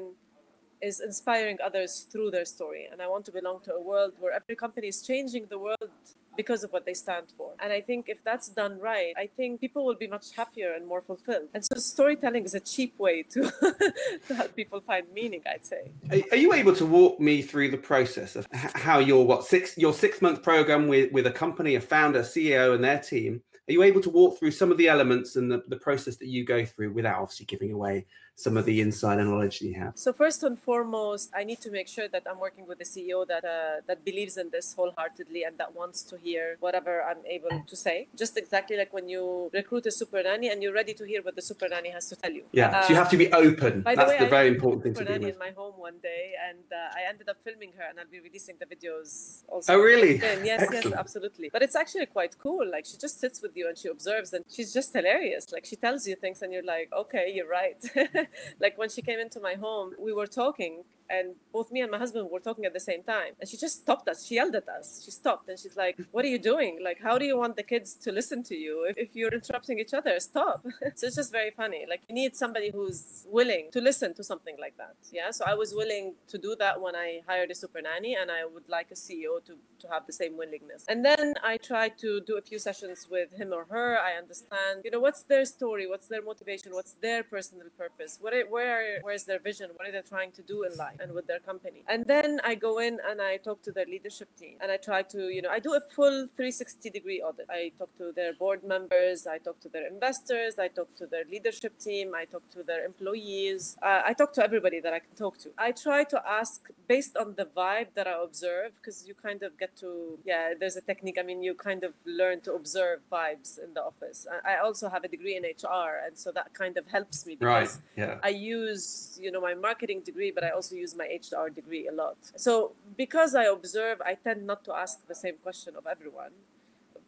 is 0.82 0.96
inspiring 1.10 1.58
others 1.68 1.92
through 2.12 2.32
their 2.32 2.48
story. 2.56 2.84
And 2.92 2.98
I 3.06 3.08
want 3.14 3.24
to 3.30 3.34
belong 3.40 3.58
to 3.68 3.72
a 3.82 3.84
world 3.92 4.14
where 4.20 4.34
every 4.40 4.56
company 4.56 4.88
is 4.94 5.00
changing 5.12 5.44
the 5.54 5.60
world 5.68 5.92
because 6.36 6.64
of 6.66 6.70
what 6.76 6.84
they 6.88 6.96
stand 6.96 7.28
for. 7.38 7.50
And 7.62 7.72
I 7.72 7.82
think 7.82 8.02
if 8.08 8.20
that's 8.24 8.50
done 8.62 8.80
right, 8.80 9.14
I 9.24 9.28
think 9.38 9.62
people 9.66 9.86
will 9.86 10.00
be 10.06 10.10
much 10.18 10.28
happier 10.42 10.70
and 10.78 10.84
more 10.88 11.04
fulfilled. 11.12 11.50
And 11.54 11.64
so 11.64 11.76
storytelling 11.78 12.44
is 12.50 12.56
a 12.56 12.64
cheap 12.74 12.98
way 12.98 13.22
to, 13.34 13.42
to 14.28 14.34
help 14.40 14.56
people 14.56 14.80
find 14.82 15.06
meaning, 15.14 15.44
I'd 15.54 15.66
say. 15.74 15.84
Are, 16.32 16.42
you 16.44 16.54
able 16.54 16.76
to 16.82 16.86
walk 17.00 17.20
me 17.20 17.44
through 17.44 17.70
the 17.70 17.84
process 17.92 18.36
of 18.36 18.48
how 18.88 18.98
your 18.98 19.22
what 19.32 19.46
six 19.54 19.78
your 19.78 19.94
six 19.94 20.22
month 20.26 20.42
program 20.42 20.88
with, 20.88 21.12
with 21.12 21.28
a 21.28 21.36
company, 21.44 21.76
a 21.76 21.82
founder, 21.82 22.22
CEO 22.22 22.74
and 22.74 22.84
their 22.84 23.00
team, 23.00 23.34
are 23.72 23.74
you 23.74 23.84
able 23.84 24.02
to 24.02 24.10
walk 24.10 24.38
through 24.40 24.52
some 24.52 24.72
of 24.72 24.78
the 24.78 24.90
elements 24.90 25.36
and 25.38 25.52
the, 25.52 25.64
the 25.68 25.78
process 25.78 26.16
that 26.18 26.28
you 26.28 26.44
go 26.44 26.66
through 26.66 26.92
without 26.92 27.22
obviously 27.22 27.46
giving 27.46 27.72
away 27.72 28.06
some 28.42 28.58
of 28.58 28.66
the 28.66 28.82
insider 28.82 29.24
knowledge 29.24 29.60
that 29.60 29.68
you 29.68 29.76
have? 29.84 29.94
So 29.96 30.12
first 30.14 30.44
and 30.44 30.58
foremost, 30.58 31.32
I 31.36 31.44
need 31.44 31.62
to 31.62 31.72
make 31.72 31.88
sure 31.88 32.08
that 32.16 32.24
I'm 32.30 32.40
working 32.40 32.66
with 32.68 32.80
a 32.82 32.88
CEO 32.94 33.28
that 33.28 33.44
uh, 33.46 33.82
that 33.88 34.00
believes 34.10 34.38
in 34.42 34.50
this 34.56 34.74
wholeheartedly 34.78 35.42
and 35.48 35.58
that 35.62 35.76
wants 35.76 36.00
to 36.10 36.18
hear 36.18 36.58
whatever 36.60 36.94
I'm 37.10 37.24
able 37.26 37.56
to 37.72 37.76
say. 37.76 38.08
Just 38.24 38.38
exactly 38.38 38.76
like 38.82 38.92
when 38.98 39.08
you 39.08 39.50
recruit 39.54 39.86
a 39.86 39.92
super 39.92 40.22
nanny 40.24 40.50
and 40.50 40.58
you're 40.64 40.74
ready 40.82 40.94
to 40.94 41.04
hear 41.12 41.22
what 41.22 41.36
the 41.36 41.42
super 41.42 41.68
nanny 41.74 41.92
has 41.98 42.10
to 42.10 42.16
tell 42.16 42.32
you. 42.32 42.44
Yeah, 42.52 42.82
so 42.82 42.90
you 42.90 42.96
have 42.96 43.10
to 43.10 43.18
be 43.18 43.32
open. 43.34 43.82
By 43.82 43.96
That's 43.96 44.12
the, 44.12 44.18
way, 44.18 44.24
the 44.26 44.30
very 44.30 44.48
important 44.56 44.84
thing 44.84 44.94
to 44.96 45.06
do. 45.06 45.12
nanny 45.12 45.30
in 45.34 45.38
my 45.38 45.52
home 45.52 45.76
one 45.78 45.98
day, 46.02 46.24
and 46.48 46.66
uh, 46.72 46.98
I 47.00 47.02
ended 47.10 47.30
up 47.30 47.38
filming 47.44 47.72
her, 47.78 47.86
and 47.90 48.00
I'll 48.00 48.12
be 48.18 48.20
releasing 48.20 48.56
the 48.60 48.66
videos 48.66 49.44
also. 49.48 49.74
Oh, 49.74 49.80
really? 49.80 50.16
Yes, 50.18 50.62
Excellent. 50.64 50.86
yes, 50.86 50.94
absolutely. 50.94 51.50
But 51.52 51.62
it's 51.62 51.76
actually 51.76 52.08
quite 52.08 52.38
cool. 52.40 52.66
Like 52.70 52.86
she 52.86 52.98
just 52.98 53.20
sits 53.20 53.42
with 53.42 53.56
you 53.56 53.68
and 53.70 53.78
she 53.78 53.88
observes, 53.88 54.34
and 54.34 54.44
she's 54.50 54.74
just 54.74 54.94
hilarious. 54.94 55.52
Like 55.52 55.66
she 55.66 55.76
tells 55.76 56.08
you 56.08 56.16
things, 56.16 56.42
and 56.42 56.52
you're 56.54 56.70
like, 56.76 56.90
okay, 56.94 57.32
you're 57.36 57.50
right. 57.62 57.78
like 58.60 58.78
when 58.78 58.90
she 58.90 59.02
came 59.02 59.20
into 59.20 59.40
my 59.40 59.56
home, 59.56 59.94
we 60.00 60.14
were 60.14 60.28
talking 60.28 60.84
and 61.12 61.36
both 61.52 61.72
me 61.72 61.82
and 61.82 61.92
my 61.92 61.98
husband 61.98 62.30
were 62.32 62.40
talking 62.40 62.66
at 62.66 62.74
the 62.74 62.80
same 62.80 63.04
time 63.04 63.34
and 63.40 63.50
she 63.50 63.58
just 63.58 63.82
stopped 63.84 64.08
us. 64.08 64.26
She 64.26 64.36
yelled 64.36 64.56
at 64.56 64.68
us. 64.70 65.02
She 65.04 65.12
stopped 65.12 65.50
and 65.50 65.60
she's 65.60 65.76
like 65.76 65.98
what 66.12 66.24
are 66.26 66.34
you 66.36 66.40
doing? 66.40 66.80
Like 66.84 67.00
how 67.08 67.18
do 67.18 67.26
you 67.26 67.38
want 67.38 67.56
the 67.56 67.64
kids 67.64 67.94
to 68.06 68.12
listen 68.12 68.44
to 68.44 68.56
you 68.56 68.86
if, 68.90 68.98
if 68.98 69.10
you're 69.16 69.34
interrupting 69.40 69.80
each 69.80 69.94
other? 69.94 70.20
Stop. 70.20 70.66
So 70.96 71.08
it's 71.08 71.16
just 71.16 71.32
very 71.32 71.52
funny. 71.52 71.86
Like 71.90 72.02
you 72.10 72.16
need 72.16 72.36
somebody 72.36 72.70
who's 72.70 73.26
willing 73.28 73.70
to 73.72 73.82
listen 73.82 74.14
to 74.16 74.24
something 74.24 74.56
like 74.60 74.76
that. 74.78 74.96
Yeah? 75.12 75.32
So 75.32 75.46
i 75.48 75.54
was 75.54 75.74
willing 75.82 76.16
to 76.28 76.38
do 76.38 76.56
that 76.60 76.80
when 76.82 76.96
i 76.96 77.22
hired 77.28 77.50
a 77.52 77.56
super 77.56 77.82
nanny 77.82 78.14
and 78.22 78.30
i 78.30 78.42
would 78.54 78.68
like 78.78 78.90
a 78.92 79.00
ceo 79.04 79.34
to, 79.48 79.54
to 79.82 79.88
have 79.94 80.06
the 80.06 80.14
same 80.14 80.38
willingness. 80.38 80.86
And 80.88 81.04
then 81.10 81.36
i 81.44 81.58
tried 81.58 81.98
to 82.00 82.22
do 82.22 82.38
a 82.38 82.44
few 82.50 82.60
sessions 82.60 83.08
with 83.10 83.30
him 83.40 83.50
or 83.54 83.66
her. 83.74 83.90
I 84.10 84.14
understand 84.24 84.76
you 84.86 84.92
know 84.92 85.00
what's 85.00 85.24
their 85.24 85.46
story? 85.46 85.86
What's 85.88 86.08
their 86.08 86.24
motivation? 86.32 86.74
What's 86.74 86.94
their 87.06 87.24
personal 87.24 87.68
purpose? 87.78 88.18
What 88.22 88.34
are, 88.34 88.46
where 88.56 89.00
where's 89.02 89.26
their 89.26 89.40
vision? 89.40 89.68
What 89.76 89.88
are 89.88 89.92
they 89.92 90.02
trying 90.16 90.32
to 90.34 90.42
do 90.42 90.64
in 90.64 90.76
life 90.78 91.01
and 91.02 91.12
with 91.14 91.28
their 91.28 91.40
company. 91.40 91.84
And 91.88 92.06
then 92.06 92.40
I 92.44 92.56
go 92.56 92.80
in 92.80 93.00
and 93.10 93.22
I 93.22 93.38
talk 93.38 93.62
to 93.64 93.72
their 93.72 93.86
leadership 93.86 94.30
team 94.38 94.56
and 94.62 94.72
I 94.72 94.78
try 94.78 95.02
to, 95.14 95.30
you 95.30 95.42
know, 95.42 95.50
I 95.50 95.60
do 95.60 95.74
a 95.74 95.82
full 95.96 96.28
360 96.36 96.90
degree 96.90 97.22
audit. 97.22 97.48
I 97.50 97.72
talk 97.78 97.90
to 97.98 98.12
their 98.16 98.34
board 98.34 98.64
members, 98.64 99.28
I 99.28 99.38
talk 99.38 99.60
to 99.62 99.70
their 99.70 99.88
investors, 99.88 100.60
I 100.60 100.68
talk 100.68 100.96
to 100.98 101.06
their 101.06 101.26
leadership 101.26 101.78
team, 101.80 102.14
I 102.16 102.26
talk 102.26 102.50
to 102.52 102.64
their 102.64 102.86
employees, 102.86 103.78
uh, 103.82 104.02
I 104.06 104.14
talk 104.14 104.34
to 104.34 104.44
everybody 104.44 104.80
that 104.80 104.94
I 104.94 105.00
can 105.00 105.16
talk 105.16 105.38
to. 105.40 105.50
I 105.58 105.72
try 105.72 106.04
to 106.06 106.22
ask 106.28 106.70
based 106.88 107.16
on 107.18 107.36
the 107.36 107.46
vibe 107.46 107.90
that 107.96 108.08
I 108.08 108.16
observe 108.24 108.72
because 108.76 109.08
you 109.08 109.14
kind 109.14 109.44
of 109.44 109.58
get 109.58 109.76
to, 109.78 110.20
yeah, 110.26 110.54
there's 110.60 110.76
a 110.76 110.82
technique. 110.82 111.18
I 111.20 111.24
mean, 111.24 111.42
you 111.44 111.54
kind 111.54 111.84
of 111.84 111.94
learn 112.06 112.42
to 112.42 112.54
observe 112.54 113.00
vibes 113.12 113.62
in 113.64 113.74
the 113.74 113.84
office. 113.84 114.28
I 114.46 114.58
also 114.58 114.90
have 114.90 115.04
a 115.04 115.08
degree 115.08 115.36
in 115.36 115.44
HR, 115.44 115.94
and 116.06 116.18
so 116.18 116.32
that 116.32 116.54
kind 116.54 116.78
of 116.78 116.88
helps 116.88 117.26
me 117.26 117.36
because 117.36 117.78
right. 117.78 117.84
yeah. 117.96 118.20
I 118.24 118.30
use, 118.30 119.18
you 119.22 119.32
know, 119.32 119.42
my 119.42 119.54
marketing 119.54 120.02
degree, 120.02 120.32
but 120.32 120.44
I 120.44 120.50
also 120.50 120.76
use 120.76 120.91
use 120.92 120.98
my 120.98 121.06
HR 121.06 121.50
degree 121.50 121.88
a 121.88 121.92
lot. 121.92 122.18
So 122.36 122.74
because 122.98 123.36
I 123.36 123.46
observe, 123.46 124.02
I 124.02 124.16
tend 124.16 124.46
not 124.46 124.64
to 124.66 124.74
ask 124.74 125.08
the 125.08 125.16
same 125.16 125.38
question 125.44 125.76
of 125.76 125.86
everyone. 125.88 126.32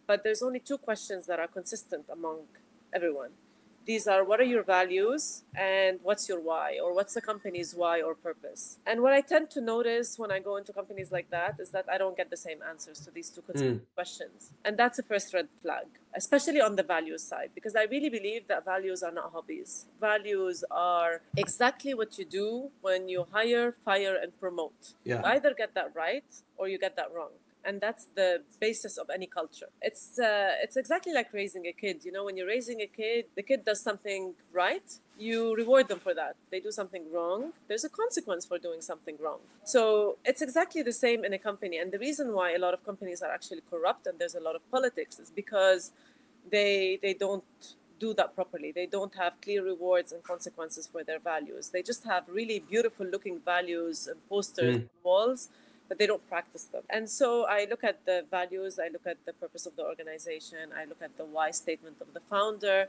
But 0.06 0.24
there's 0.24 0.44
only 0.44 0.60
two 0.60 0.78
questions 0.78 1.28
that 1.28 1.40
are 1.40 1.48
consistent 1.48 2.06
among 2.12 2.48
everyone. 2.94 3.32
These 3.86 4.08
are 4.08 4.24
what 4.24 4.40
are 4.40 4.50
your 4.56 4.64
values 4.64 5.44
and 5.56 6.00
what's 6.04 6.30
your 6.30 6.40
why 6.40 6.80
or 6.82 6.94
what's 6.94 7.14
the 7.14 7.22
company's 7.22 7.76
why 7.76 8.02
or 8.02 8.16
purpose. 8.16 8.80
And 8.86 9.02
what 9.02 9.14
I 9.14 9.22
tend 9.22 9.50
to 9.52 9.62
notice 9.62 10.18
when 10.18 10.32
I 10.32 10.40
go 10.40 10.56
into 10.58 10.72
companies 10.72 11.12
like 11.12 11.30
that 11.32 11.56
is 11.60 11.70
that 11.72 11.86
I 11.92 11.98
don't 11.98 12.16
get 12.16 12.30
the 12.30 12.38
same 12.38 12.60
answers 12.68 13.00
to 13.02 13.12
these 13.12 13.30
two 13.30 13.42
mm. 13.42 13.82
questions. 13.96 14.54
And 14.64 14.78
that's 14.78 15.00
a 15.00 15.04
first 15.04 15.34
red 15.34 15.50
flag, 15.62 15.88
especially 16.16 16.62
on 16.62 16.76
the 16.76 16.84
values 16.84 17.24
side, 17.24 17.52
because 17.54 17.76
I 17.76 17.84
really 17.84 18.10
believe 18.10 18.48
that 18.48 18.66
values 18.66 19.04
are 19.04 19.12
not 19.12 19.32
hobbies. 19.34 19.86
Values 20.00 20.64
are 20.72 21.22
exactly 21.36 21.94
what 21.94 22.18
you 22.18 22.26
do 22.26 22.72
when 22.82 23.10
you 23.10 23.26
hire, 23.32 23.76
fire, 23.84 24.16
and 24.22 24.38
promote. 24.40 24.94
Yeah. 25.04 25.20
You 25.20 25.26
either 25.26 25.54
get 25.54 25.74
that 25.76 25.92
right 25.94 26.26
or 26.58 26.68
you 26.68 26.80
get 26.80 26.96
that 26.96 27.10
wrong 27.14 27.32
and 27.66 27.80
that's 27.80 28.06
the 28.16 28.42
basis 28.60 28.98
of 28.98 29.10
any 29.10 29.28
culture. 29.28 29.70
It's 29.82 30.20
uh, 30.20 30.52
it's 30.64 30.78
exactly 30.78 31.14
like 31.14 31.34
raising 31.34 31.66
a 31.68 31.72
kid 31.72 32.06
you 32.06 32.12
know 32.12 32.24
when 32.26 32.38
you're 32.38 32.48
raising 32.48 32.82
a 32.82 32.88
kid 32.88 33.26
the 33.36 33.44
kid 33.44 33.66
does 33.66 33.82
something 33.82 34.34
right 34.52 35.00
you 35.18 35.56
reward 35.56 35.88
them 35.88 36.00
for 36.00 36.14
that. 36.14 36.36
They 36.52 36.60
do 36.60 36.72
something 36.72 37.04
wrong 37.12 37.54
there's 37.68 37.84
a 37.84 37.90
consequence 37.90 38.46
for 38.46 38.58
doing 38.58 38.82
something 38.82 39.18
wrong. 39.20 39.40
So 39.64 40.18
it's 40.26 40.42
exactly 40.42 40.82
the 40.82 40.94
same 40.94 41.24
in 41.26 41.34
a 41.34 41.40
company 41.40 41.78
and 41.78 41.92
the 41.92 42.00
reason 42.00 42.34
why 42.34 42.54
a 42.54 42.60
lot 42.60 42.74
of 42.74 42.86
companies 42.86 43.22
are 43.22 43.32
actually 43.32 43.62
corrupt 43.70 44.08
and 44.08 44.20
there's 44.20 44.36
a 44.36 44.42
lot 44.42 44.56
of 44.56 44.70
politics 44.72 45.20
is 45.20 45.30
because 45.30 45.92
they 46.50 47.00
they 47.02 47.14
don't 47.14 47.44
do 48.00 48.14
that 48.20 48.36
properly. 48.36 48.72
They 48.72 48.86
don't 48.86 49.16
have 49.16 49.34
clear 49.42 49.64
rewards 49.64 50.12
and 50.12 50.22
consequences 50.24 50.88
for 50.92 51.04
their 51.04 51.20
values. 51.20 51.70
They 51.70 51.84
just 51.92 52.04
have 52.04 52.24
really 52.28 52.60
beautiful 52.60 53.06
looking 53.06 53.40
values 53.54 54.08
and 54.08 54.18
posters 54.28 54.76
mm. 54.76 54.82
on 54.82 54.90
walls 55.04 55.50
but 55.88 56.00
they 56.00 56.08
don't 56.08 56.28
practice 56.30 56.66
them. 56.66 56.84
And 56.90 57.10
so 57.10 57.46
I 57.46 57.68
look 57.70 57.84
at 57.84 58.06
the 58.06 58.26
values, 58.30 58.80
I 58.80 58.90
look 58.90 59.06
at 59.06 59.18
the 59.26 59.34
purpose 59.34 59.66
of 59.66 59.76
the 59.76 59.84
organization, 59.84 60.70
I 60.76 60.86
look 60.86 61.02
at 61.02 61.18
the 61.18 61.26
why 61.26 61.52
statement 61.52 61.98
of 62.02 62.14
the 62.14 62.22
founder, 62.30 62.88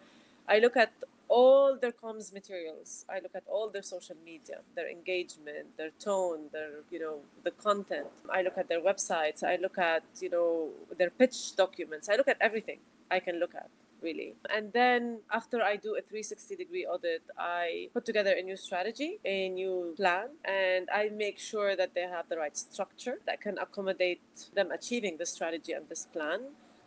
I 0.49 0.59
look 0.59 0.77
at 0.77 0.93
all 1.29 1.77
their 1.77 1.93
comms 1.93 2.33
materials. 2.33 3.05
I 3.09 3.19
look 3.21 3.35
at 3.35 3.45
all 3.47 3.69
their 3.69 3.83
social 3.83 4.17
media, 4.25 4.59
their 4.77 4.89
engagement, 4.89 5.77
their 5.77 5.91
tone, 5.99 6.51
their 6.53 6.71
you 6.91 7.01
know 7.01 7.17
the 7.43 7.51
content. 7.51 8.07
I 8.31 8.43
look 8.43 8.59
at 8.59 8.69
their 8.69 8.81
websites. 8.81 9.43
I 9.43 9.57
look 9.57 9.79
at 9.79 10.05
you 10.21 10.31
know 10.31 10.71
their 10.97 11.11
pitch 11.11 11.57
documents. 11.57 12.09
I 12.09 12.17
look 12.17 12.29
at 12.29 12.37
everything 12.41 12.79
I 13.11 13.21
can 13.21 13.41
look 13.41 13.55
at 13.55 13.69
really. 14.05 14.37
And 14.55 14.73
then 14.73 15.21
after 15.33 15.63
I 15.63 15.77
do 15.77 15.97
a 15.97 16.03
360 16.03 16.57
degree 16.57 16.87
audit, 16.87 17.23
I 17.39 17.89
put 17.93 18.05
together 18.05 18.33
a 18.33 18.43
new 18.43 18.57
strategy, 18.57 19.19
a 19.25 19.49
new 19.49 19.95
plan, 19.97 20.29
and 20.45 20.89
I 20.95 21.09
make 21.09 21.39
sure 21.39 21.75
that 21.75 21.95
they 21.95 22.03
have 22.03 22.29
the 22.29 22.37
right 22.37 22.57
structure 22.57 23.19
that 23.27 23.41
can 23.41 23.59
accommodate 23.59 24.23
them 24.55 24.71
achieving 24.71 25.17
the 25.17 25.27
strategy 25.27 25.73
and 25.73 25.89
this 25.89 26.07
plan. 26.13 26.41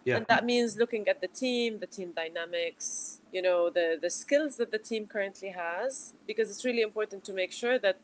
Yeah. 0.05 0.17
And 0.17 0.25
that 0.27 0.45
means 0.45 0.77
looking 0.77 1.09
at 1.09 1.19
the 1.19 1.27
team, 1.27 1.79
the 1.79 1.87
team 1.87 2.13
dynamics, 2.15 3.19
you 3.33 3.41
know, 3.41 3.69
the, 3.69 3.97
the 4.01 4.09
skills 4.09 4.55
that 4.55 4.71
the 4.71 4.77
team 4.77 5.05
currently 5.05 5.49
has, 5.49 6.13
because 6.25 6.49
it's 6.49 6.63
really 6.63 6.81
important 6.81 7.25
to 7.25 7.33
make 7.33 7.51
sure 7.51 7.77
that 7.79 7.97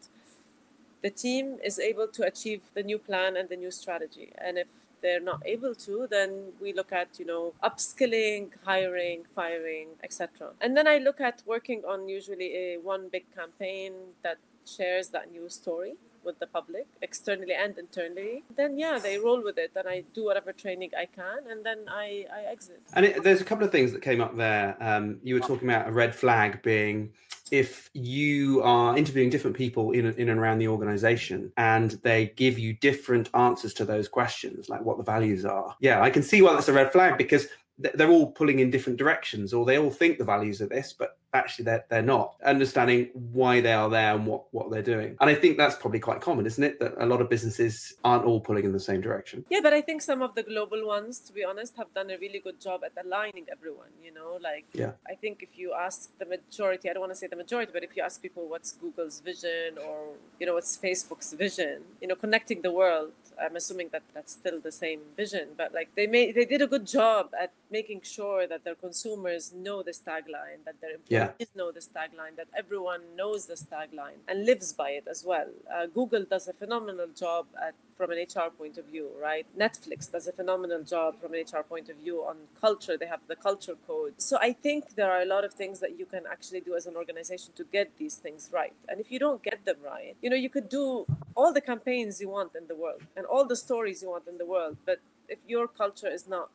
the 1.02 1.10
team 1.10 1.60
is 1.64 1.80
able 1.80 2.08
to 2.08 2.24
achieve 2.26 2.62
the 2.74 2.84
new 2.84 2.98
plan 2.98 3.38
and 3.38 3.48
the 3.50 3.56
new 3.56 3.72
strategy. 3.72 4.34
And 4.38 4.58
if 4.58 4.68
they're 5.04 5.20
not 5.20 5.42
able 5.46 5.76
to, 5.76 6.08
then 6.10 6.54
we 6.60 6.74
look 6.74 6.92
at, 6.92 7.20
you 7.20 7.26
know, 7.26 7.54
upskilling, 7.64 8.50
hiring, 8.66 9.26
firing, 9.36 9.90
etc. 10.04 10.52
And 10.62 10.76
then 10.76 10.88
I 10.88 10.98
look 10.98 11.22
at 11.22 11.44
working 11.46 11.84
on 11.86 12.10
usually 12.10 12.50
a 12.56 12.78
one 12.78 13.10
big 13.10 13.26
campaign 13.36 13.94
that 14.24 14.38
shares 14.66 15.10
that 15.10 15.32
new 15.32 15.48
story 15.50 15.94
with 16.26 16.40
the 16.40 16.48
public 16.48 16.88
externally 17.02 17.54
and 17.54 17.78
internally 17.78 18.44
then 18.56 18.78
yeah 18.78 19.00
they 19.00 19.18
roll 19.18 19.42
with 19.44 19.58
it 19.58 19.72
and 19.76 19.88
i 19.88 20.04
do 20.14 20.24
whatever 20.24 20.52
training 20.52 20.90
i 20.98 21.06
can 21.06 21.40
and 21.50 21.66
then 21.66 21.80
i 21.90 22.26
i 22.34 22.44
exit. 22.52 22.82
And 22.94 23.06
it, 23.06 23.24
there's 23.24 23.42
a 23.42 23.46
couple 23.46 23.66
of 23.66 23.72
things 23.72 23.92
that 23.92 24.02
came 24.02 24.22
up 24.22 24.36
there. 24.38 24.78
Um, 24.80 25.20
you 25.24 25.36
were 25.36 25.42
talking 25.42 25.70
about 25.70 25.88
a 25.88 25.92
red 25.92 26.16
flag 26.16 26.62
being 26.62 27.12
if 27.52 27.90
you 27.94 28.62
are 28.64 28.98
interviewing 28.98 29.30
different 29.30 29.56
people 29.56 29.92
in, 29.92 30.06
in 30.06 30.30
and 30.30 30.40
around 30.40 30.60
the 30.60 30.68
organization 30.68 31.52
and 31.58 31.92
they 32.04 32.34
give 32.36 32.58
you 32.58 32.74
different 32.74 33.30
answers 33.36 33.74
to 33.76 33.86
those 33.86 34.08
questions, 34.08 34.70
like 34.70 34.82
what 34.82 34.98
the 34.98 35.04
values 35.04 35.46
are, 35.46 35.76
yeah, 35.80 36.02
I 36.02 36.10
can 36.10 36.24
see 36.24 36.42
why 36.42 36.54
that's 36.54 36.70
a 36.70 36.74
red 36.74 36.92
flag 36.92 37.18
because 37.18 37.48
they're 37.78 38.10
all 38.10 38.32
pulling 38.32 38.60
in 38.60 38.70
different 38.70 38.98
directions 38.98 39.54
or 39.54 39.66
they 39.66 39.78
all 39.78 39.90
think 39.90 40.18
the 40.18 40.24
values 40.24 40.62
are 40.62 40.68
this 40.68 40.94
but 40.94 41.18
actually 41.34 41.66
they're, 41.66 41.86
they're 41.90 42.02
not 42.02 42.36
understanding 42.46 43.10
why 43.32 43.62
they 43.62 43.74
are 43.74 43.90
there 43.90 44.16
and 44.16 44.26
what 44.26 44.46
what 44.52 44.70
they're 44.72 44.90
doing. 44.96 45.18
And 45.20 45.30
i 45.30 45.36
think 45.36 45.58
that's 45.58 45.76
probably 45.76 46.00
quite 46.00 46.22
common 46.22 46.46
isn't 46.46 46.64
it? 46.64 46.80
That 46.80 46.94
a 46.98 47.06
lot 47.06 47.22
of 47.22 47.30
businesses 47.30 47.94
aren't 48.04 48.26
all 48.26 48.40
pulling 48.40 48.66
in 48.66 48.72
the 48.72 48.80
same 48.80 49.02
direction. 49.02 49.46
Yeah 49.50 49.62
but 49.62 49.74
i 49.74 49.82
think 49.82 50.02
some 50.02 50.22
of 50.22 50.36
the 50.36 50.44
global 50.44 50.86
ones 50.86 51.20
to 51.20 51.34
be 51.34 51.44
honest 51.44 51.76
have 51.78 51.94
done 51.94 52.10
a 52.12 52.18
really 52.18 52.40
good 52.40 52.60
job 52.62 52.82
at 52.84 52.94
aligning 53.04 53.46
everyone 53.52 53.92
you 54.04 54.14
know? 54.14 54.38
Like 54.42 54.66
yeah. 54.74 54.92
I 55.08 55.16
think 55.16 55.44
if 55.44 55.58
you 55.58 55.74
ask 55.74 56.10
the 56.18 56.26
majority 56.26 56.90
i 56.90 56.94
don't 56.94 57.02
want 57.02 57.14
to 57.14 57.16
say 57.16 57.28
the 57.28 57.36
majority 57.36 57.72
but 57.74 57.84
if 57.84 57.96
you 57.96 58.04
ask 58.04 58.22
people 58.22 58.48
what's 58.48 58.72
google's 58.74 59.20
vision 59.20 59.78
or 59.86 59.98
you 60.40 60.46
know 60.46 60.54
what's 60.54 60.78
facebook's 60.78 61.34
vision 61.34 61.82
you 62.02 62.08
know 62.08 62.16
connecting 62.16 62.62
the 62.62 62.72
world 62.72 63.12
I'm 63.42 63.56
assuming 63.56 63.90
that 63.92 64.04
that's 64.14 64.34
still 64.34 64.60
the 64.60 64.72
same 64.72 65.02
vision, 65.16 65.50
but 65.58 65.74
like 65.74 65.90
they 65.96 66.08
made 66.08 66.36
they 66.36 66.46
did 66.46 66.62
a 66.62 66.68
good 66.68 66.86
job 66.86 67.32
at 67.40 67.52
making 67.72 68.02
sure 68.04 68.48
that 68.48 68.64
their 68.64 68.76
consumers 68.76 69.54
know 69.54 69.84
this 69.84 70.00
tagline, 70.00 70.60
that 70.66 70.80
their 70.82 70.96
employees 70.96 71.23
yeah. 71.40 71.46
know 71.56 71.72
this 71.72 71.88
tagline, 71.88 72.36
that 72.38 72.48
everyone 72.58 73.02
knows 73.16 73.46
this 73.46 73.64
tagline 73.64 74.20
and 74.28 74.46
lives 74.46 74.74
by 74.74 74.90
it 74.92 75.06
as 75.10 75.24
well. 75.26 75.50
Uh, 75.74 75.86
Google 75.88 76.24
does 76.24 76.48
a 76.48 76.54
phenomenal 76.54 77.08
job 77.16 77.46
at 77.62 77.76
from 77.96 78.12
an 78.12 78.18
HR 78.18 78.50
point 78.50 78.78
of 78.78 78.86
view, 78.86 79.10
right? 79.22 79.46
Netflix 79.58 80.12
does 80.12 80.28
a 80.28 80.32
phenomenal 80.32 80.84
job 80.84 81.20
from 81.22 81.34
an 81.34 81.42
HR 81.42 81.64
point 81.64 81.90
of 81.90 81.98
view 81.98 82.22
on 82.22 82.38
culture. 82.60 82.98
They 82.98 83.06
have 83.06 83.22
the 83.28 83.36
culture 83.36 83.76
code. 83.88 84.16
So 84.18 84.38
I 84.42 84.52
think 84.54 84.96
there 84.96 85.12
are 85.12 85.22
a 85.22 85.26
lot 85.26 85.44
of 85.46 85.54
things 85.54 85.80
that 85.80 85.98
you 86.00 86.06
can 86.06 86.24
actually 86.30 86.62
do 86.62 86.76
as 86.76 86.86
an 86.86 86.96
organization 86.96 87.54
to 87.56 87.64
get 87.64 87.92
these 87.98 88.16
things 88.16 88.50
right. 88.52 88.74
And 88.90 89.00
if 89.00 89.12
you 89.12 89.20
don't 89.20 89.44
get 89.44 89.66
them 89.66 89.78
right, 89.84 90.16
you 90.22 90.30
know, 90.30 90.36
you 90.36 90.50
could 90.50 90.70
do 90.70 91.06
all 91.36 91.54
the 91.54 91.62
campaigns 91.62 92.20
you 92.20 92.30
want 92.30 92.56
in 92.56 92.68
the 92.68 92.76
world 92.76 93.02
and 93.16 93.26
all 93.26 93.46
the 93.46 93.56
stories 93.56 94.02
you 94.02 94.10
want 94.10 94.28
in 94.28 94.38
the 94.38 94.46
world, 94.46 94.78
but 94.86 95.00
if 95.30 95.40
your 95.48 95.68
culture 95.68 96.10
is 96.10 96.28
not 96.28 96.50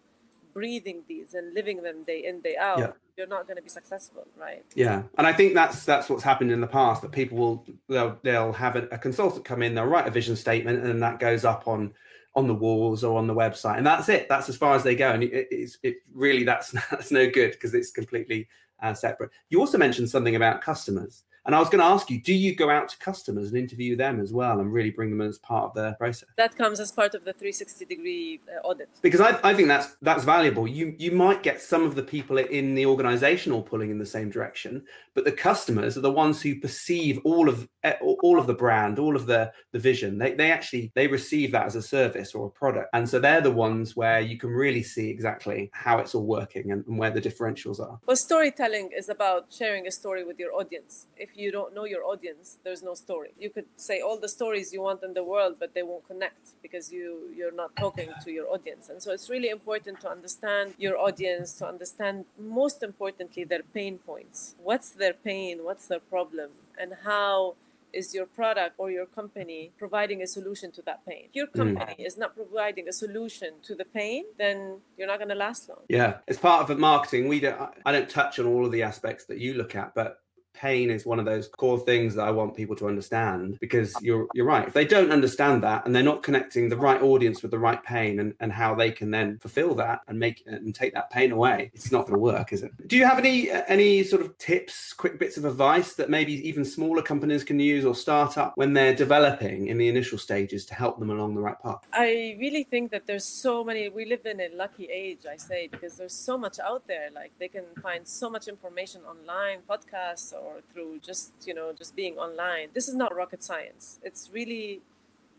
breathing 0.52 1.02
these 1.08 1.34
and 1.34 1.54
living 1.54 1.82
them 1.82 2.02
day 2.04 2.24
in 2.24 2.40
day 2.40 2.56
out 2.56 2.78
yeah. 2.78 2.92
You're 3.18 3.26
not 3.26 3.46
going 3.46 3.56
to 3.56 3.62
be 3.62 3.68
successful 3.68 4.26
right? 4.36 4.64
Yeah 4.74 5.02
and 5.18 5.26
i 5.26 5.32
think 5.32 5.54
that's 5.54 5.84
that's 5.84 6.08
what's 6.08 6.22
happened 6.22 6.50
in 6.52 6.60
the 6.60 6.66
past 6.66 7.02
that 7.02 7.12
people 7.12 7.36
will 7.36 7.66
they'll, 7.88 8.18
they'll 8.22 8.52
have 8.52 8.76
a, 8.76 8.86
a 8.92 8.98
consultant 8.98 9.44
come 9.44 9.62
in 9.62 9.74
they'll 9.74 9.84
write 9.84 10.06
a 10.06 10.10
vision 10.10 10.36
statement 10.36 10.84
and 10.84 11.02
that 11.02 11.18
goes 11.18 11.44
up 11.44 11.68
on 11.68 11.92
on 12.34 12.46
the 12.46 12.54
walls 12.54 13.02
or 13.02 13.18
on 13.18 13.26
the 13.26 13.34
website 13.34 13.76
and 13.76 13.86
that's 13.86 14.08
it 14.08 14.28
that's 14.28 14.48
as 14.48 14.56
far 14.56 14.74
as 14.74 14.84
they 14.84 14.94
go 14.94 15.10
and 15.10 15.24
it, 15.24 15.48
it's 15.50 15.78
it 15.82 15.96
really 16.14 16.44
that's 16.44 16.70
that's 16.90 17.10
no 17.10 17.28
good 17.28 17.50
because 17.52 17.74
it's 17.74 17.90
completely 17.90 18.48
uh, 18.82 18.94
separate. 18.94 19.30
You 19.50 19.60
also 19.60 19.78
mentioned 19.78 20.10
something 20.10 20.36
about 20.36 20.60
customers 20.60 21.24
and 21.48 21.54
I 21.54 21.60
was 21.60 21.70
going 21.70 21.78
to 21.78 21.86
ask 21.86 22.10
you, 22.10 22.20
do 22.20 22.34
you 22.34 22.54
go 22.54 22.68
out 22.68 22.90
to 22.90 22.98
customers 22.98 23.48
and 23.48 23.56
interview 23.56 23.96
them 23.96 24.20
as 24.20 24.34
well 24.34 24.60
and 24.60 24.70
really 24.70 24.90
bring 24.90 25.08
them 25.08 25.26
as 25.26 25.38
part 25.38 25.64
of 25.64 25.72
the 25.72 25.94
process? 25.94 26.28
That 26.36 26.54
comes 26.54 26.78
as 26.78 26.92
part 26.92 27.14
of 27.14 27.24
the 27.24 27.32
360 27.32 27.86
degree 27.86 28.40
uh, 28.54 28.66
audit. 28.66 28.90
Because 29.00 29.22
I, 29.22 29.40
I 29.42 29.54
think 29.54 29.66
that's 29.68 29.96
that's 30.02 30.24
valuable. 30.24 30.68
You 30.68 30.94
you 30.98 31.10
might 31.10 31.42
get 31.42 31.62
some 31.62 31.84
of 31.84 31.94
the 31.94 32.02
people 32.02 32.36
in 32.36 32.74
the 32.74 32.84
organization 32.84 33.50
all 33.50 33.62
pulling 33.62 33.90
in 33.90 33.98
the 33.98 34.04
same 34.04 34.28
direction, 34.28 34.84
but 35.14 35.24
the 35.24 35.32
customers 35.32 35.96
are 35.96 36.02
the 36.02 36.12
ones 36.12 36.42
who 36.42 36.60
perceive 36.60 37.18
all 37.24 37.48
of 37.48 37.66
eh, 37.82 37.94
all 38.02 38.38
of 38.38 38.46
the 38.46 38.52
brand, 38.52 38.98
all 38.98 39.16
of 39.16 39.24
the 39.24 39.50
the 39.72 39.78
vision. 39.78 40.18
They 40.18 40.34
they 40.34 40.52
actually 40.52 40.92
they 40.94 41.06
receive 41.06 41.50
that 41.52 41.64
as 41.64 41.76
a 41.76 41.82
service 41.82 42.34
or 42.34 42.48
a 42.48 42.50
product, 42.50 42.90
and 42.92 43.08
so 43.08 43.18
they're 43.18 43.40
the 43.40 43.50
ones 43.50 43.96
where 43.96 44.20
you 44.20 44.36
can 44.36 44.50
really 44.50 44.82
see 44.82 45.08
exactly 45.08 45.70
how 45.72 45.96
it's 45.96 46.14
all 46.14 46.26
working 46.26 46.72
and, 46.72 46.84
and 46.86 46.98
where 46.98 47.10
the 47.10 47.22
differentials 47.22 47.80
are. 47.80 47.98
Well, 48.04 48.16
storytelling 48.16 48.90
is 48.94 49.08
about 49.08 49.46
sharing 49.50 49.86
a 49.86 49.90
story 49.90 50.24
with 50.24 50.38
your 50.38 50.52
audience. 50.52 51.06
If 51.16 51.37
you 51.38 51.52
don't 51.52 51.74
know 51.74 51.84
your 51.84 52.04
audience, 52.04 52.58
there's 52.64 52.82
no 52.82 52.94
story. 52.94 53.30
You 53.38 53.50
could 53.50 53.66
say 53.76 54.00
all 54.00 54.18
the 54.18 54.28
stories 54.28 54.72
you 54.72 54.82
want 54.82 55.02
in 55.02 55.14
the 55.14 55.22
world, 55.22 55.56
but 55.60 55.72
they 55.74 55.82
won't 55.82 56.06
connect 56.06 56.44
because 56.62 56.92
you 56.92 57.30
you're 57.36 57.56
not 57.62 57.70
talking 57.76 58.10
to 58.24 58.30
your 58.32 58.48
audience. 58.48 58.88
And 58.88 59.02
so 59.02 59.12
it's 59.12 59.30
really 59.30 59.50
important 59.58 60.00
to 60.00 60.10
understand 60.10 60.74
your 60.78 60.98
audience, 60.98 61.52
to 61.60 61.66
understand 61.66 62.24
most 62.38 62.82
importantly 62.82 63.44
their 63.44 63.62
pain 63.62 63.98
points. 63.98 64.56
What's 64.62 64.90
their 64.90 65.12
pain? 65.12 65.64
What's 65.68 65.86
their 65.86 66.00
problem? 66.00 66.50
And 66.80 66.92
how 67.04 67.54
is 67.92 68.14
your 68.14 68.26
product 68.26 68.74
or 68.78 68.90
your 68.90 69.06
company 69.06 69.70
providing 69.78 70.22
a 70.22 70.26
solution 70.26 70.70
to 70.72 70.82
that 70.82 71.06
pain? 71.06 71.24
If 71.28 71.36
your 71.36 71.46
mm. 71.46 71.54
company 71.62 71.96
mm. 71.98 72.06
is 72.06 72.18
not 72.18 72.34
providing 72.34 72.88
a 72.88 72.92
solution 72.92 73.50
to 73.62 73.74
the 73.74 73.84
pain, 73.84 74.24
then 74.38 74.78
you're 74.96 75.06
not 75.06 75.18
going 75.18 75.30
to 75.30 75.34
last 75.34 75.68
long. 75.68 75.78
Yeah, 75.88 76.18
as 76.26 76.38
part 76.38 76.62
of 76.62 76.68
the 76.68 76.76
marketing, 76.76 77.28
we 77.28 77.40
don't. 77.40 77.58
I 77.86 77.92
don't 77.92 78.10
touch 78.10 78.38
on 78.38 78.46
all 78.46 78.66
of 78.66 78.72
the 78.72 78.82
aspects 78.82 79.24
that 79.26 79.38
you 79.38 79.54
look 79.54 79.74
at, 79.74 79.94
but 79.94 80.20
pain 80.58 80.90
is 80.90 81.06
one 81.06 81.18
of 81.18 81.24
those 81.24 81.48
core 81.48 81.78
things 81.78 82.14
that 82.14 82.26
I 82.26 82.30
want 82.30 82.56
people 82.56 82.76
to 82.76 82.88
understand 82.88 83.58
because 83.60 83.94
you're 84.02 84.26
you're 84.34 84.46
right. 84.46 84.66
If 84.66 84.74
they 84.74 84.84
don't 84.84 85.12
understand 85.12 85.62
that 85.62 85.86
and 85.86 85.94
they're 85.94 86.02
not 86.02 86.22
connecting 86.22 86.68
the 86.68 86.76
right 86.76 87.00
audience 87.00 87.42
with 87.42 87.50
the 87.50 87.58
right 87.58 87.82
pain 87.82 88.18
and, 88.20 88.34
and 88.40 88.52
how 88.52 88.74
they 88.74 88.90
can 88.90 89.10
then 89.10 89.38
fulfill 89.38 89.74
that 89.76 90.00
and 90.08 90.18
make 90.18 90.42
and 90.46 90.74
take 90.74 90.94
that 90.94 91.10
pain 91.10 91.32
away, 91.32 91.70
it's 91.74 91.92
not 91.92 92.02
going 92.02 92.14
to 92.14 92.18
work, 92.18 92.52
is 92.52 92.62
it? 92.62 92.72
Do 92.88 92.96
you 92.96 93.04
have 93.04 93.18
any 93.18 93.50
any 93.50 94.02
sort 94.02 94.22
of 94.22 94.36
tips, 94.38 94.92
quick 94.92 95.18
bits 95.18 95.36
of 95.36 95.44
advice 95.44 95.94
that 95.94 96.10
maybe 96.10 96.34
even 96.48 96.64
smaller 96.64 97.02
companies 97.02 97.44
can 97.44 97.60
use 97.60 97.84
or 97.84 97.94
start 97.94 98.36
up 98.36 98.52
when 98.56 98.72
they're 98.72 98.94
developing 98.94 99.68
in 99.68 99.78
the 99.78 99.88
initial 99.88 100.18
stages 100.18 100.66
to 100.66 100.74
help 100.74 100.98
them 100.98 101.10
along 101.10 101.34
the 101.34 101.40
right 101.40 101.60
path? 101.62 101.86
I 101.92 102.36
really 102.38 102.64
think 102.64 102.90
that 102.90 103.06
there's 103.06 103.24
so 103.24 103.62
many 103.64 103.88
we 103.88 104.04
live 104.04 104.26
in 104.26 104.40
a 104.40 104.48
lucky 104.54 104.86
age, 104.86 105.20
I 105.30 105.36
say, 105.36 105.68
because 105.70 105.96
there's 105.96 106.14
so 106.30 106.36
much 106.36 106.58
out 106.58 106.86
there. 106.86 107.08
Like 107.14 107.32
they 107.38 107.48
can 107.48 107.64
find 107.82 108.06
so 108.06 108.28
much 108.28 108.48
information 108.48 109.02
online, 109.02 109.60
podcasts 109.68 110.32
or 110.32 110.47
or 110.48 110.56
through 110.70 110.92
just 111.10 111.32
you 111.48 111.54
know 111.58 111.68
just 111.80 111.92
being 112.02 112.14
online 112.26 112.68
this 112.76 112.86
is 112.88 112.96
not 113.02 113.10
rocket 113.14 113.42
science 113.50 113.84
it's 114.08 114.22
really 114.38 114.80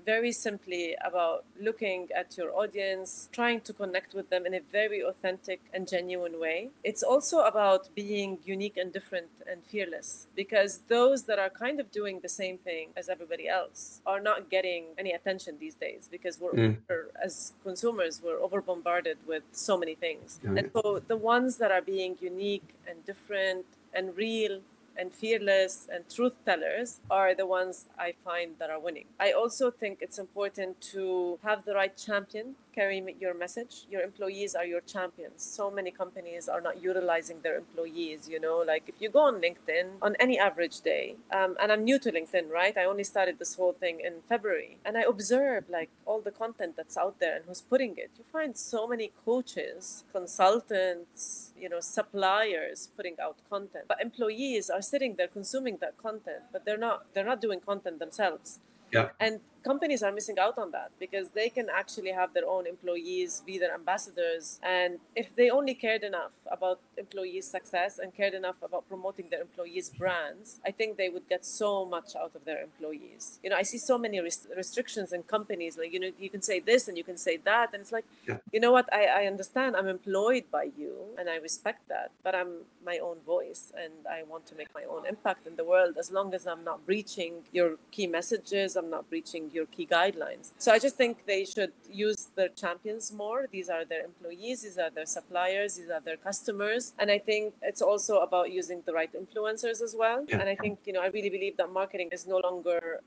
very 0.06 0.32
simply 0.32 0.96
about 1.10 1.44
looking 1.68 2.02
at 2.16 2.38
your 2.38 2.52
audience, 2.62 3.30
trying 3.32 3.62
to 3.62 3.72
connect 3.74 4.14
with 4.14 4.28
them 4.30 4.44
in 4.46 4.54
a 4.54 4.64
very 4.80 5.02
authentic 5.12 5.60
and 5.74 5.88
genuine 5.88 6.40
way. 6.40 6.70
It's 6.84 7.04
also 7.04 7.38
about 7.52 7.84
being 7.96 8.40
unique 8.56 8.78
and 8.82 8.92
different 8.98 9.30
and 9.50 9.60
fearless 9.72 10.28
because 10.36 10.72
those 10.88 11.20
that 11.30 11.40
are 11.40 11.50
kind 11.50 11.80
of 11.80 11.92
doing 11.92 12.16
the 12.26 12.30
same 12.42 12.58
thing 12.58 12.86
as 13.00 13.10
everybody 13.10 13.48
else 13.48 14.02
are 14.06 14.22
not 14.30 14.50
getting 14.50 14.84
any 14.98 15.12
attention 15.12 15.52
these 15.60 15.76
days 15.76 16.08
because 16.16 16.40
we're 16.40 16.54
mm. 16.54 16.78
over, 16.90 17.10
as 17.24 17.54
consumers 17.64 18.22
we're 18.24 18.42
over 18.46 18.62
bombarded 18.62 19.18
with 19.28 19.44
so 19.52 19.78
many 19.78 19.96
things. 19.96 20.40
And 20.44 20.72
so 20.74 21.02
the 21.08 21.18
ones 21.18 21.58
that 21.58 21.72
are 21.72 21.82
being 21.82 22.18
unique 22.32 22.70
and 22.88 23.06
different 23.06 23.66
and 23.94 24.06
real 24.16 24.62
and 25.00 25.14
fearless 25.14 25.88
and 25.92 26.04
truth 26.10 26.34
tellers 26.46 27.00
are 27.10 27.34
the 27.34 27.46
ones 27.46 27.86
I 27.98 28.14
find 28.26 28.56
that 28.60 28.70
are 28.70 28.80
winning. 28.80 29.06
I 29.20 29.32
also 29.32 29.72
think 29.72 30.00
it's 30.02 30.20
important 30.20 30.82
to 30.94 31.40
have 31.42 31.64
the 31.64 31.74
right 31.74 31.96
champion 31.96 32.56
carry 32.74 33.04
your 33.20 33.34
message. 33.34 33.86
Your 33.90 34.02
employees 34.02 34.56
are 34.56 34.66
your 34.66 34.82
champions. 34.82 35.44
So 35.44 35.70
many 35.72 35.92
companies 35.92 36.48
are 36.48 36.62
not 36.62 36.82
utilizing 36.82 37.42
their 37.42 37.58
employees. 37.58 38.30
You 38.30 38.40
know, 38.40 38.58
like 38.66 38.84
if 38.88 38.96
you 39.00 39.10
go 39.10 39.20
on 39.20 39.42
LinkedIn 39.42 39.88
on 40.02 40.16
any 40.20 40.38
average 40.40 40.82
day, 40.82 41.16
um, 41.32 41.56
and 41.62 41.72
I'm 41.72 41.84
new 41.84 42.00
to 42.00 42.12
LinkedIn, 42.12 42.50
right? 42.50 42.78
I 42.78 42.86
only 42.86 43.04
started 43.04 43.40
this 43.40 43.56
whole 43.56 43.74
thing 43.74 44.00
in 44.00 44.22
February, 44.28 44.78
and 44.86 44.98
I 44.98 45.02
observe 45.02 45.66
like 45.70 45.90
all 46.06 46.22
the 46.22 46.32
content 46.32 46.76
that's 46.78 46.98
out 46.98 47.20
there 47.20 47.36
and 47.38 47.46
who's 47.46 47.62
putting 47.62 47.98
it. 47.98 48.12
You 48.18 48.24
find 48.24 48.58
so 48.58 48.88
many 48.88 49.12
coaches, 49.26 50.04
consultants, 50.12 51.54
you 51.60 51.70
know, 51.70 51.80
suppliers 51.80 52.90
putting 52.96 53.16
out 53.22 53.38
content, 53.50 53.86
but 53.88 54.02
employees 54.02 54.70
are 54.70 54.82
sitting 54.82 55.16
there 55.16 55.28
consuming 55.28 55.78
that 55.82 55.98
content, 55.98 56.44
but 56.52 56.66
they're 56.66 56.78
not. 56.78 57.06
They're 57.14 57.26
not 57.26 57.42
doing 57.42 57.60
content 57.60 58.00
themselves. 58.00 58.60
Yeah. 58.92 59.10
And 59.20 59.40
companies 59.64 60.02
are 60.04 60.12
missing 60.12 60.38
out 60.40 60.58
on 60.58 60.72
that 60.72 60.92
because 61.00 61.30
they 61.32 61.50
can 61.50 61.68
actually 61.70 62.12
have 62.12 62.34
their 62.34 62.48
own 62.48 62.66
employees 62.68 63.42
be 63.46 63.58
their 63.58 63.74
ambassadors. 63.74 64.60
And 64.64 65.00
if 65.16 65.36
they 65.36 65.50
only 65.50 65.74
cared 65.74 66.04
enough 66.04 66.32
about 66.52 66.80
employees' 66.98 67.48
success 67.48 68.00
and 68.00 68.14
cared 68.14 68.34
enough 68.34 68.56
about 68.62 68.88
promoting 68.88 69.28
their 69.30 69.42
employees' 69.42 69.90
brands, 69.90 70.60
I 70.66 70.72
think 70.72 70.98
they 70.98 71.10
would 71.10 71.28
get 71.28 71.46
so 71.46 71.86
much 71.86 72.16
out 72.16 72.32
of 72.36 72.46
their 72.46 72.62
employees. 72.62 73.40
You 73.44 73.50
know, 73.52 73.56
I 73.58 73.64
see 73.64 73.78
so 73.78 73.98
many 73.98 74.20
rest- 74.20 74.48
restrictions 74.56 75.14
in 75.14 75.24
companies, 75.24 75.78
like, 75.78 75.92
you 75.94 76.00
know, 76.00 76.12
you 76.20 76.30
can 76.30 76.42
say 76.42 76.60
this 76.60 76.88
and 76.88 76.98
you 76.98 77.04
can 77.04 77.18
say 77.18 77.38
that. 77.38 77.74
And 77.74 77.82
it's 77.82 77.92
like, 77.92 78.06
Yeah. 78.28 78.38
you 78.52 78.60
know 78.60 78.72
what? 78.72 78.92
I, 78.94 79.06
I 79.22 79.26
understand 79.26 79.76
I'm 79.76 79.88
employed 79.88 80.46
by 80.52 80.70
you 80.78 80.94
and 81.18 81.30
I 81.30 81.36
respect 81.38 81.88
that, 81.90 82.12
but 82.24 82.34
I'm 82.36 82.52
my 82.86 82.98
own 82.98 83.18
voice 83.26 83.72
and 83.78 83.94
I 84.10 84.24
want 84.24 84.46
to 84.48 84.56
make 84.56 84.70
my 84.74 84.84
own 84.84 85.06
impact 85.06 85.46
in 85.46 85.56
the 85.56 85.64
world 85.64 85.96
as 86.00 86.12
long 86.12 86.34
as 86.34 86.48
I'm 86.48 86.64
not 86.64 86.86
breaching 86.86 87.44
your 87.52 87.76
key 87.92 88.08
messages, 88.08 88.76
I'm 88.76 88.90
not 88.90 89.10
breaching 89.10 89.49
your 89.54 89.66
key 89.66 89.86
guidelines. 89.86 90.52
So 90.58 90.72
I 90.72 90.80
just 90.80 90.96
think 90.96 91.26
they 91.26 91.46
should 91.46 91.74
use 91.90 92.30
their 92.36 92.50
champions 92.50 93.12
more. 93.12 93.48
These 93.52 93.70
are 93.70 93.86
their 93.86 94.04
employees, 94.04 94.64
these 94.64 94.78
are 94.78 94.90
their 94.90 95.06
suppliers, 95.06 95.76
these 95.76 95.90
are 95.90 96.02
their 96.02 96.18
customers. 96.18 96.94
And 97.00 97.10
I 97.12 97.20
think 97.20 97.54
it's 97.62 97.82
also 97.82 98.20
about 98.20 98.52
using 98.52 98.84
the 98.86 98.94
right 98.94 99.12
influencers 99.14 99.82
as 99.82 99.96
well. 99.98 100.26
Yeah. 100.28 100.40
And 100.40 100.50
I 100.50 100.56
think, 100.56 100.80
you 100.86 100.94
know, 100.94 101.02
I 101.02 101.08
really 101.08 101.30
believe 101.30 101.58
that 101.58 101.72
marketing 101.72 102.10
is 102.12 102.28
no 102.28 102.38
longer 102.38 103.02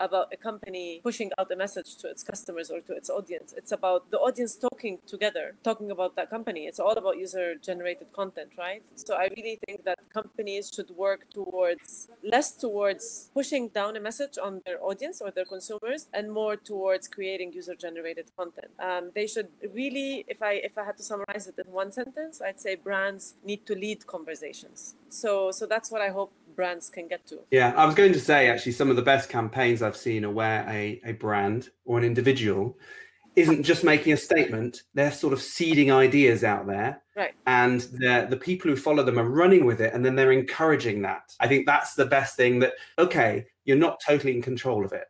about 0.00 0.32
a 0.32 0.36
company 0.36 1.00
pushing 1.02 1.30
out 1.38 1.50
a 1.50 1.56
message 1.56 1.96
to 1.96 2.08
its 2.08 2.22
customers 2.22 2.70
or 2.70 2.80
to 2.80 2.92
its 2.94 3.08
audience. 3.10 3.54
It's 3.56 3.72
about 3.72 4.10
the 4.10 4.18
audience 4.18 4.56
talking 4.56 4.98
together, 5.06 5.54
talking 5.62 5.90
about 5.90 6.16
that 6.16 6.30
company. 6.30 6.66
It's 6.66 6.80
all 6.80 6.92
about 6.92 7.18
user 7.18 7.54
generated 7.54 8.08
content, 8.12 8.50
right? 8.58 8.82
So 8.94 9.14
I 9.14 9.28
really 9.36 9.58
think 9.66 9.84
that 9.84 9.98
companies 10.12 10.70
should 10.74 10.90
work 10.90 11.30
towards 11.32 12.08
less 12.22 12.52
towards 12.52 13.30
pushing 13.34 13.68
down 13.68 13.96
a 13.96 14.00
message 14.00 14.38
on 14.42 14.62
their 14.66 14.82
audience 14.82 15.20
or 15.20 15.30
their 15.30 15.44
consumers 15.44 16.06
and 16.12 16.30
more 16.30 16.56
towards 16.56 17.08
creating 17.08 17.52
user 17.52 17.74
generated 17.74 18.26
content. 18.36 18.70
Um, 18.78 19.10
they 19.14 19.26
should 19.26 19.48
really, 19.74 20.24
if 20.28 20.42
I 20.42 20.54
if 20.68 20.76
I 20.78 20.84
had 20.84 20.96
to 20.98 21.02
summarize 21.02 21.46
it 21.46 21.56
in 21.64 21.72
one 21.72 21.90
sentence, 21.92 22.40
I'd 22.40 22.60
say 22.60 22.74
brands 22.74 23.34
need 23.44 23.66
to 23.66 23.74
lead 23.74 24.06
conversations. 24.06 24.94
So 25.08 25.50
so 25.50 25.66
that's 25.66 25.90
what 25.90 26.02
I 26.02 26.10
hope 26.10 26.32
brands 26.56 26.90
can 26.90 27.06
get 27.06 27.26
to. 27.28 27.40
Yeah, 27.50 27.72
I 27.76 27.84
was 27.84 27.94
going 27.94 28.12
to 28.14 28.20
say 28.20 28.48
actually 28.48 28.72
some 28.72 28.90
of 28.90 28.96
the 28.96 29.02
best 29.02 29.28
campaigns 29.28 29.82
I've 29.82 29.96
seen 29.96 30.24
are 30.24 30.30
where 30.30 30.66
a, 30.68 31.00
a 31.04 31.12
brand 31.12 31.68
or 31.84 31.98
an 31.98 32.04
individual 32.04 32.76
isn't 33.36 33.62
just 33.62 33.84
making 33.84 34.14
a 34.14 34.16
statement, 34.16 34.82
they're 34.94 35.12
sort 35.12 35.34
of 35.34 35.42
seeding 35.42 35.92
ideas 35.92 36.42
out 36.42 36.66
there. 36.66 37.02
Right. 37.14 37.34
And 37.46 37.82
the 37.82 38.26
the 38.28 38.36
people 38.36 38.70
who 38.70 38.76
follow 38.76 39.02
them 39.02 39.18
are 39.18 39.28
running 39.28 39.66
with 39.66 39.80
it 39.80 39.92
and 39.92 40.04
then 40.04 40.16
they're 40.16 40.32
encouraging 40.32 41.02
that. 41.02 41.34
I 41.38 41.46
think 41.46 41.66
that's 41.66 41.94
the 41.94 42.06
best 42.06 42.36
thing 42.36 42.58
that 42.60 42.72
okay, 42.98 43.44
you're 43.64 43.76
not 43.76 44.00
totally 44.04 44.34
in 44.34 44.42
control 44.42 44.84
of 44.84 44.92
it. 44.92 45.04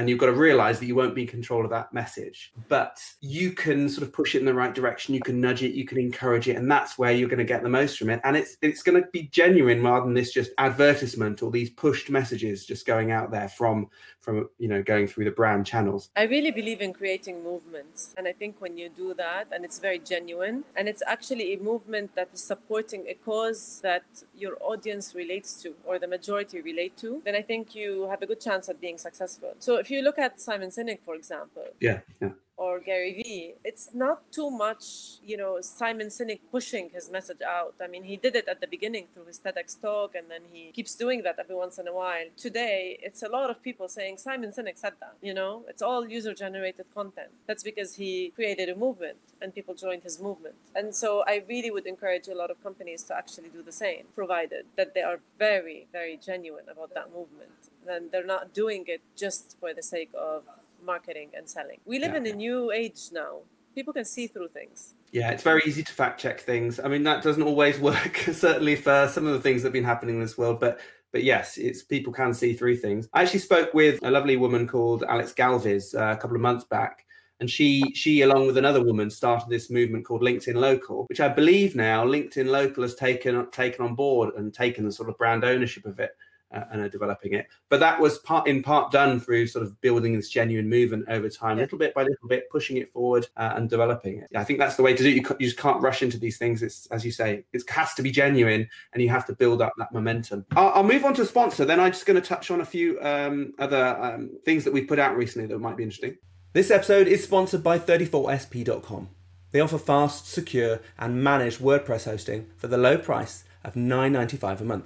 And 0.00 0.08
you've 0.08 0.18
got 0.18 0.26
to 0.26 0.32
realize 0.32 0.80
that 0.80 0.86
you 0.86 0.94
won't 0.94 1.14
be 1.14 1.20
in 1.20 1.28
control 1.28 1.62
of 1.62 1.70
that 1.72 1.92
message, 1.92 2.54
but 2.68 2.98
you 3.20 3.52
can 3.52 3.86
sort 3.86 4.02
of 4.02 4.14
push 4.14 4.34
it 4.34 4.38
in 4.38 4.46
the 4.46 4.54
right 4.54 4.74
direction. 4.74 5.14
You 5.14 5.20
can 5.20 5.42
nudge 5.42 5.62
it, 5.62 5.74
you 5.74 5.84
can 5.84 5.98
encourage 5.98 6.48
it, 6.48 6.56
and 6.56 6.70
that's 6.70 6.96
where 6.96 7.12
you're 7.12 7.28
going 7.28 7.36
to 7.36 7.44
get 7.44 7.62
the 7.62 7.68
most 7.68 7.98
from 7.98 8.08
it. 8.08 8.18
And 8.24 8.34
it's 8.34 8.56
it's 8.62 8.82
going 8.82 8.98
to 9.02 9.06
be 9.12 9.24
genuine 9.24 9.82
rather 9.82 10.06
than 10.06 10.14
this 10.14 10.32
just 10.32 10.52
advertisement 10.56 11.42
or 11.42 11.50
these 11.50 11.68
pushed 11.68 12.08
messages 12.08 12.64
just 12.64 12.86
going 12.86 13.12
out 13.12 13.30
there 13.30 13.50
from 13.50 13.90
from 14.20 14.48
you 14.58 14.68
know 14.68 14.82
going 14.82 15.06
through 15.06 15.26
the 15.26 15.32
brand 15.32 15.66
channels. 15.66 16.08
I 16.16 16.22
really 16.22 16.50
believe 16.50 16.80
in 16.80 16.94
creating 16.94 17.44
movements. 17.44 18.14
And 18.16 18.26
I 18.26 18.32
think 18.32 18.56
when 18.58 18.78
you 18.78 18.88
do 18.88 19.12
that, 19.14 19.48
and 19.52 19.66
it's 19.66 19.80
very 19.80 19.98
genuine, 19.98 20.64
and 20.76 20.88
it's 20.88 21.02
actually 21.06 21.52
a 21.52 21.58
movement 21.58 22.14
that 22.14 22.30
is 22.32 22.42
supporting 22.42 23.06
a 23.06 23.14
cause 23.14 23.80
that 23.82 24.04
your 24.34 24.56
audience 24.62 25.14
relates 25.14 25.60
to 25.62 25.74
or 25.84 25.98
the 25.98 26.08
majority 26.08 26.62
relate 26.62 26.96
to, 26.98 27.20
then 27.26 27.34
I 27.34 27.42
think 27.42 27.74
you 27.74 28.08
have 28.08 28.22
a 28.22 28.26
good 28.26 28.40
chance 28.40 28.70
at 28.70 28.80
being 28.80 28.96
successful. 28.96 29.52
So 29.58 29.76
if 29.76 29.89
you 29.90 30.02
look 30.02 30.18
at 30.18 30.40
Simon 30.40 30.70
Sinek, 30.70 31.00
for 31.04 31.14
example, 31.14 31.64
Yeah, 31.80 32.00
yeah. 32.20 32.30
Or 32.60 32.78
Gary 32.78 33.14
Vee, 33.14 33.54
it's 33.64 33.88
not 33.94 34.30
too 34.30 34.50
much, 34.50 34.84
you 35.24 35.38
know, 35.38 35.62
Simon 35.62 36.08
Sinek 36.08 36.40
pushing 36.52 36.90
his 36.92 37.10
message 37.10 37.40
out. 37.40 37.74
I 37.82 37.86
mean, 37.86 38.04
he 38.04 38.18
did 38.18 38.36
it 38.36 38.46
at 38.48 38.60
the 38.60 38.66
beginning 38.66 39.06
through 39.14 39.24
his 39.24 39.38
TEDx 39.38 39.80
talk, 39.80 40.14
and 40.14 40.30
then 40.30 40.42
he 40.52 40.70
keeps 40.70 40.94
doing 40.94 41.22
that 41.22 41.36
every 41.38 41.54
once 41.54 41.78
in 41.78 41.88
a 41.88 41.94
while. 41.94 42.26
Today, 42.36 42.98
it's 43.02 43.22
a 43.22 43.30
lot 43.30 43.48
of 43.48 43.62
people 43.62 43.88
saying 43.88 44.18
Simon 44.18 44.50
Sinek 44.50 44.76
said 44.76 44.92
that, 45.00 45.14
you 45.22 45.32
know, 45.32 45.64
it's 45.68 45.80
all 45.80 46.06
user 46.06 46.34
generated 46.34 46.84
content. 46.94 47.30
That's 47.46 47.62
because 47.62 47.94
he 47.94 48.30
created 48.36 48.68
a 48.68 48.76
movement 48.76 49.16
and 49.40 49.54
people 49.54 49.74
joined 49.74 50.02
his 50.02 50.20
movement. 50.20 50.56
And 50.74 50.94
so 50.94 51.24
I 51.26 51.42
really 51.48 51.70
would 51.70 51.86
encourage 51.86 52.28
a 52.28 52.34
lot 52.34 52.50
of 52.50 52.62
companies 52.62 53.02
to 53.04 53.16
actually 53.16 53.48
do 53.48 53.62
the 53.62 53.72
same, 53.72 54.04
provided 54.14 54.66
that 54.76 54.92
they 54.92 55.00
are 55.00 55.20
very, 55.38 55.86
very 55.92 56.18
genuine 56.22 56.68
about 56.70 56.92
that 56.92 57.08
movement. 57.10 57.52
And 57.88 58.12
they're 58.12 58.32
not 58.36 58.52
doing 58.52 58.84
it 58.86 59.00
just 59.16 59.56
for 59.58 59.72
the 59.72 59.82
sake 59.82 60.10
of 60.14 60.42
marketing 60.84 61.30
and 61.36 61.48
selling. 61.48 61.80
We 61.84 61.98
live 61.98 62.12
Yeah. 62.12 62.18
in 62.18 62.26
a 62.26 62.32
new 62.32 62.70
age 62.72 63.08
now. 63.12 63.40
People 63.74 63.92
can 63.92 64.04
see 64.04 64.26
through 64.26 64.48
things. 64.48 64.94
Yeah, 65.12 65.30
it's 65.30 65.42
very 65.42 65.62
easy 65.64 65.82
to 65.82 65.92
fact 65.92 66.20
check 66.20 66.40
things. 66.40 66.80
I 66.80 66.88
mean, 66.88 67.02
that 67.04 67.22
doesn't 67.22 67.42
always 67.42 67.78
work, 67.90 68.16
certainly 68.32 68.76
for 68.76 69.08
some 69.12 69.26
of 69.26 69.32
the 69.32 69.40
things 69.40 69.62
that 69.62 69.68
have 69.68 69.72
been 69.72 69.84
happening 69.84 70.16
in 70.16 70.20
this 70.20 70.36
world. 70.38 70.60
But 70.60 70.80
but 71.12 71.24
yes, 71.24 71.56
it's 71.58 71.82
people 71.82 72.12
can 72.12 72.32
see 72.32 72.52
through 72.54 72.76
things. 72.76 73.08
I 73.12 73.22
actually 73.22 73.40
spoke 73.40 73.74
with 73.74 73.98
a 74.04 74.10
lovely 74.10 74.36
woman 74.36 74.68
called 74.68 75.02
Alex 75.04 75.32
Galvez 75.32 75.92
uh, 75.94 76.14
a 76.16 76.20
couple 76.20 76.36
of 76.36 76.42
months 76.42 76.64
back, 76.64 77.04
and 77.40 77.50
she 77.50 77.82
she 77.94 78.22
along 78.22 78.46
with 78.46 78.56
another 78.58 78.82
woman 78.84 79.10
started 79.10 79.48
this 79.48 79.70
movement 79.70 80.04
called 80.04 80.22
LinkedIn 80.22 80.54
Local, 80.54 81.06
which 81.08 81.20
I 81.20 81.28
believe 81.28 81.74
now 81.74 82.04
LinkedIn 82.04 82.46
Local 82.46 82.82
has 82.84 82.94
taken 82.94 83.48
taken 83.50 83.84
on 83.84 83.94
board 83.96 84.34
and 84.36 84.52
taken 84.54 84.84
the 84.84 84.92
sort 84.92 85.08
of 85.08 85.18
brand 85.18 85.44
ownership 85.44 85.84
of 85.86 85.98
it. 86.00 86.12
Uh, 86.52 86.64
and 86.72 86.80
are 86.82 86.88
developing 86.88 87.32
it, 87.34 87.46
but 87.68 87.78
that 87.78 88.00
was 88.00 88.18
part 88.18 88.48
in 88.48 88.60
part 88.60 88.90
done 88.90 89.20
through 89.20 89.46
sort 89.46 89.64
of 89.64 89.80
building 89.80 90.16
this 90.16 90.28
genuine 90.28 90.68
movement 90.68 91.04
over 91.08 91.28
time, 91.28 91.56
Yeah. 91.58 91.62
little 91.62 91.78
bit 91.78 91.94
by 91.94 92.02
little 92.02 92.26
bit, 92.28 92.50
pushing 92.50 92.76
it 92.76 92.92
forward 92.92 93.28
uh, 93.36 93.52
and 93.54 93.70
developing 93.70 94.18
it. 94.18 94.28
I 94.34 94.42
think 94.42 94.58
that's 94.58 94.74
the 94.74 94.82
way 94.82 94.92
to 94.92 95.00
do 95.00 95.08
it. 95.10 95.14
You, 95.14 95.36
you 95.38 95.46
just 95.46 95.58
can't 95.58 95.80
rush 95.80 96.02
into 96.02 96.18
these 96.18 96.38
things. 96.38 96.64
It's 96.64 96.86
as 96.90 97.04
you 97.04 97.12
say, 97.12 97.44
it 97.52 97.62
has 97.70 97.94
to 97.94 98.02
be 98.02 98.10
genuine, 98.10 98.68
and 98.92 99.00
you 99.00 99.08
have 99.10 99.24
to 99.26 99.32
build 99.32 99.62
up 99.62 99.72
that 99.78 99.92
momentum. 99.92 100.44
I'll, 100.56 100.70
I'll 100.70 100.82
move 100.82 101.04
on 101.04 101.14
to 101.14 101.24
sponsor. 101.24 101.64
Then 101.64 101.78
I'm 101.78 101.92
just 101.92 102.04
going 102.04 102.20
to 102.20 102.26
touch 102.28 102.50
on 102.50 102.60
a 102.62 102.64
few 102.64 103.00
um, 103.00 103.52
other 103.60 103.86
um, 104.02 104.30
things 104.44 104.64
that 104.64 104.72
we've 104.72 104.88
put 104.88 104.98
out 104.98 105.16
recently 105.16 105.46
that 105.46 105.58
might 105.60 105.76
be 105.76 105.84
interesting. 105.84 106.16
This 106.52 106.72
episode 106.72 107.06
is 107.06 107.22
sponsored 107.22 107.62
by 107.62 107.78
34sp.com. 107.78 109.08
They 109.52 109.60
offer 109.60 109.78
fast, 109.78 110.26
secure, 110.28 110.80
and 110.98 111.22
managed 111.22 111.60
WordPress 111.60 112.06
hosting 112.06 112.48
for 112.56 112.66
the 112.66 112.78
low 112.78 112.98
price 112.98 113.44
of 113.64 113.74
$9.95 113.74 114.60
a 114.60 114.64
month. 114.64 114.84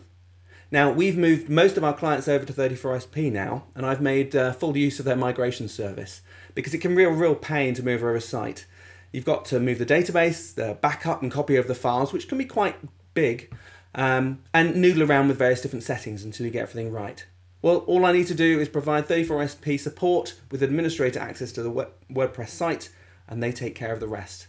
Now, 0.71 0.91
we've 0.91 1.17
moved 1.17 1.49
most 1.49 1.77
of 1.77 1.85
our 1.85 1.95
clients 1.95 2.27
over 2.27 2.45
to 2.45 2.53
34SP 2.53 3.31
now, 3.31 3.65
and 3.75 3.85
I've 3.85 4.01
made 4.01 4.35
uh, 4.35 4.53
full 4.53 4.77
use 4.77 4.99
of 4.99 5.05
their 5.05 5.17
migration 5.17 5.69
service 5.69 6.23
because 6.55 6.75
it 6.75 6.79
can 6.79 6.95
be 6.95 7.05
a 7.05 7.11
real 7.11 7.35
pain 7.35 7.75
to 7.75 7.83
move 7.83 8.01
over 8.01 8.15
a 8.15 8.21
site. 8.21 8.67
You've 9.13 9.25
got 9.25 9.45
to 9.47 9.61
move 9.61 9.79
the 9.79 9.87
database, 9.87 10.55
the 10.55 10.77
backup 10.81 11.23
and 11.23 11.31
copy 11.31 11.57
of 11.57 11.69
the 11.69 11.75
files, 11.75 12.13
which 12.13 12.29
can 12.29 12.39
be 12.39 12.45
quite 12.45 12.77
big, 13.15 13.55
um, 13.95 14.43
and 14.53 14.77
noodle 14.77 15.05
around 15.05 15.29
with 15.29 15.39
various 15.39 15.61
different 15.61 15.85
settings 15.85 16.25
until 16.25 16.47
you 16.47 16.53
get 16.53 16.63
everything 16.63 16.91
right. 16.91 17.25
Well, 17.63 17.79
all 17.87 18.05
I 18.05 18.13
need 18.13 18.27
to 18.27 18.35
do 18.35 18.61
is 18.61 18.69
provide 18.69 19.07
34SP 19.07 19.79
support 19.81 20.35
with 20.51 20.63
administrator 20.63 21.21
access 21.21 21.53
to 21.53 21.63
the 21.63 21.89
WordPress 22.13 22.49
site, 22.49 22.91
and 23.29 23.43
they 23.43 23.53
take 23.53 23.75
care 23.75 23.93
of 23.93 24.01
the 24.01 24.09
rest. 24.09 24.49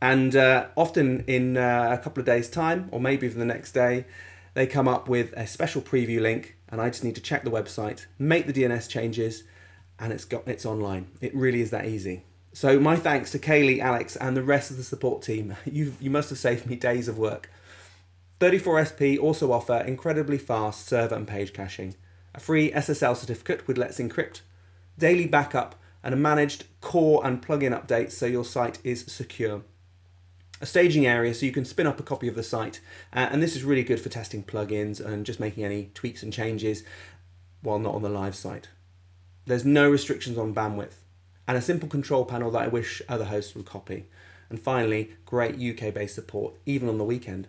And 0.00 0.36
uh, 0.36 0.66
often 0.76 1.24
in 1.26 1.56
uh, 1.56 1.96
a 1.98 1.98
couple 1.98 2.20
of 2.20 2.26
days' 2.26 2.48
time, 2.48 2.88
or 2.92 3.00
maybe 3.00 3.26
even 3.26 3.38
the 3.38 3.46
next 3.46 3.72
day, 3.72 4.04
they 4.54 4.66
come 4.66 4.88
up 4.88 5.08
with 5.08 5.32
a 5.34 5.46
special 5.46 5.82
preview 5.82 6.20
link, 6.20 6.56
and 6.68 6.80
I 6.80 6.90
just 6.90 7.04
need 7.04 7.14
to 7.14 7.20
check 7.20 7.44
the 7.44 7.50
website, 7.50 8.06
make 8.18 8.46
the 8.46 8.52
DNS 8.52 8.88
changes, 8.88 9.44
and 9.98 10.12
it's 10.12 10.24
got 10.24 10.46
it's 10.46 10.66
online. 10.66 11.08
It 11.20 11.34
really 11.34 11.60
is 11.60 11.70
that 11.70 11.86
easy. 11.86 12.24
So 12.52 12.78
my 12.78 12.96
thanks 12.96 13.30
to 13.30 13.38
Kaylee, 13.38 13.80
Alex, 13.80 14.14
and 14.16 14.36
the 14.36 14.42
rest 14.42 14.70
of 14.70 14.76
the 14.76 14.82
support 14.82 15.22
team. 15.22 15.56
You 15.64 15.94
you 16.00 16.10
must 16.10 16.28
have 16.30 16.38
saved 16.38 16.66
me 16.66 16.76
days 16.76 17.08
of 17.08 17.18
work. 17.18 17.50
34SP 18.40 19.20
also 19.20 19.52
offer 19.52 19.76
incredibly 19.86 20.36
fast 20.36 20.86
server 20.86 21.14
and 21.14 21.28
page 21.28 21.52
caching, 21.52 21.94
a 22.34 22.40
free 22.40 22.72
SSL 22.72 23.16
certificate 23.16 23.68
with 23.68 23.78
Let's 23.78 24.00
Encrypt, 24.00 24.40
daily 24.98 25.26
backup, 25.28 25.76
and 26.02 26.12
a 26.12 26.16
managed 26.16 26.64
core 26.80 27.24
and 27.24 27.40
plugin 27.40 27.70
updates 27.70 28.12
so 28.12 28.26
your 28.26 28.44
site 28.44 28.78
is 28.82 29.04
secure. 29.06 29.62
A 30.62 30.66
staging 30.66 31.04
area 31.04 31.34
so 31.34 31.44
you 31.44 31.52
can 31.52 31.64
spin 31.64 31.88
up 31.88 31.98
a 31.98 32.04
copy 32.04 32.28
of 32.28 32.36
the 32.36 32.42
site. 32.42 32.80
Uh, 33.12 33.28
and 33.30 33.42
this 33.42 33.56
is 33.56 33.64
really 33.64 33.82
good 33.82 34.00
for 34.00 34.08
testing 34.08 34.44
plugins 34.44 35.04
and 35.04 35.26
just 35.26 35.40
making 35.40 35.64
any 35.64 35.90
tweaks 35.92 36.22
and 36.22 36.32
changes 36.32 36.84
while 37.62 37.80
not 37.80 37.94
on 37.94 38.02
the 38.02 38.08
live 38.08 38.36
site. 38.36 38.68
There's 39.44 39.64
no 39.64 39.90
restrictions 39.90 40.38
on 40.38 40.54
bandwidth, 40.54 40.94
and 41.48 41.58
a 41.58 41.62
simple 41.62 41.88
control 41.88 42.24
panel 42.24 42.52
that 42.52 42.62
I 42.62 42.68
wish 42.68 43.02
other 43.08 43.24
hosts 43.24 43.56
would 43.56 43.66
copy. 43.66 44.06
And 44.48 44.60
finally, 44.60 45.14
great 45.26 45.56
UK 45.56 45.92
based 45.92 46.14
support, 46.14 46.54
even 46.64 46.88
on 46.88 46.98
the 46.98 47.04
weekend. 47.04 47.48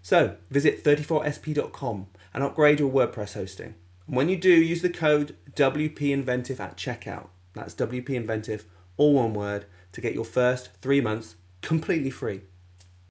So 0.00 0.36
visit 0.50 0.82
34sp.com 0.82 2.06
and 2.32 2.42
upgrade 2.42 2.80
your 2.80 2.90
WordPress 2.90 3.34
hosting. 3.34 3.74
And 4.06 4.16
when 4.16 4.30
you 4.30 4.38
do, 4.38 4.50
use 4.50 4.80
the 4.80 4.88
code 4.88 5.36
WPInventive 5.52 6.60
at 6.60 6.78
checkout. 6.78 7.28
That's 7.52 7.74
WPInventive, 7.74 8.62
all 8.96 9.14
one 9.14 9.34
word, 9.34 9.66
to 9.92 10.00
get 10.00 10.14
your 10.14 10.24
first 10.24 10.70
three 10.80 11.02
months 11.02 11.34
completely 11.62 12.10
free. 12.10 12.40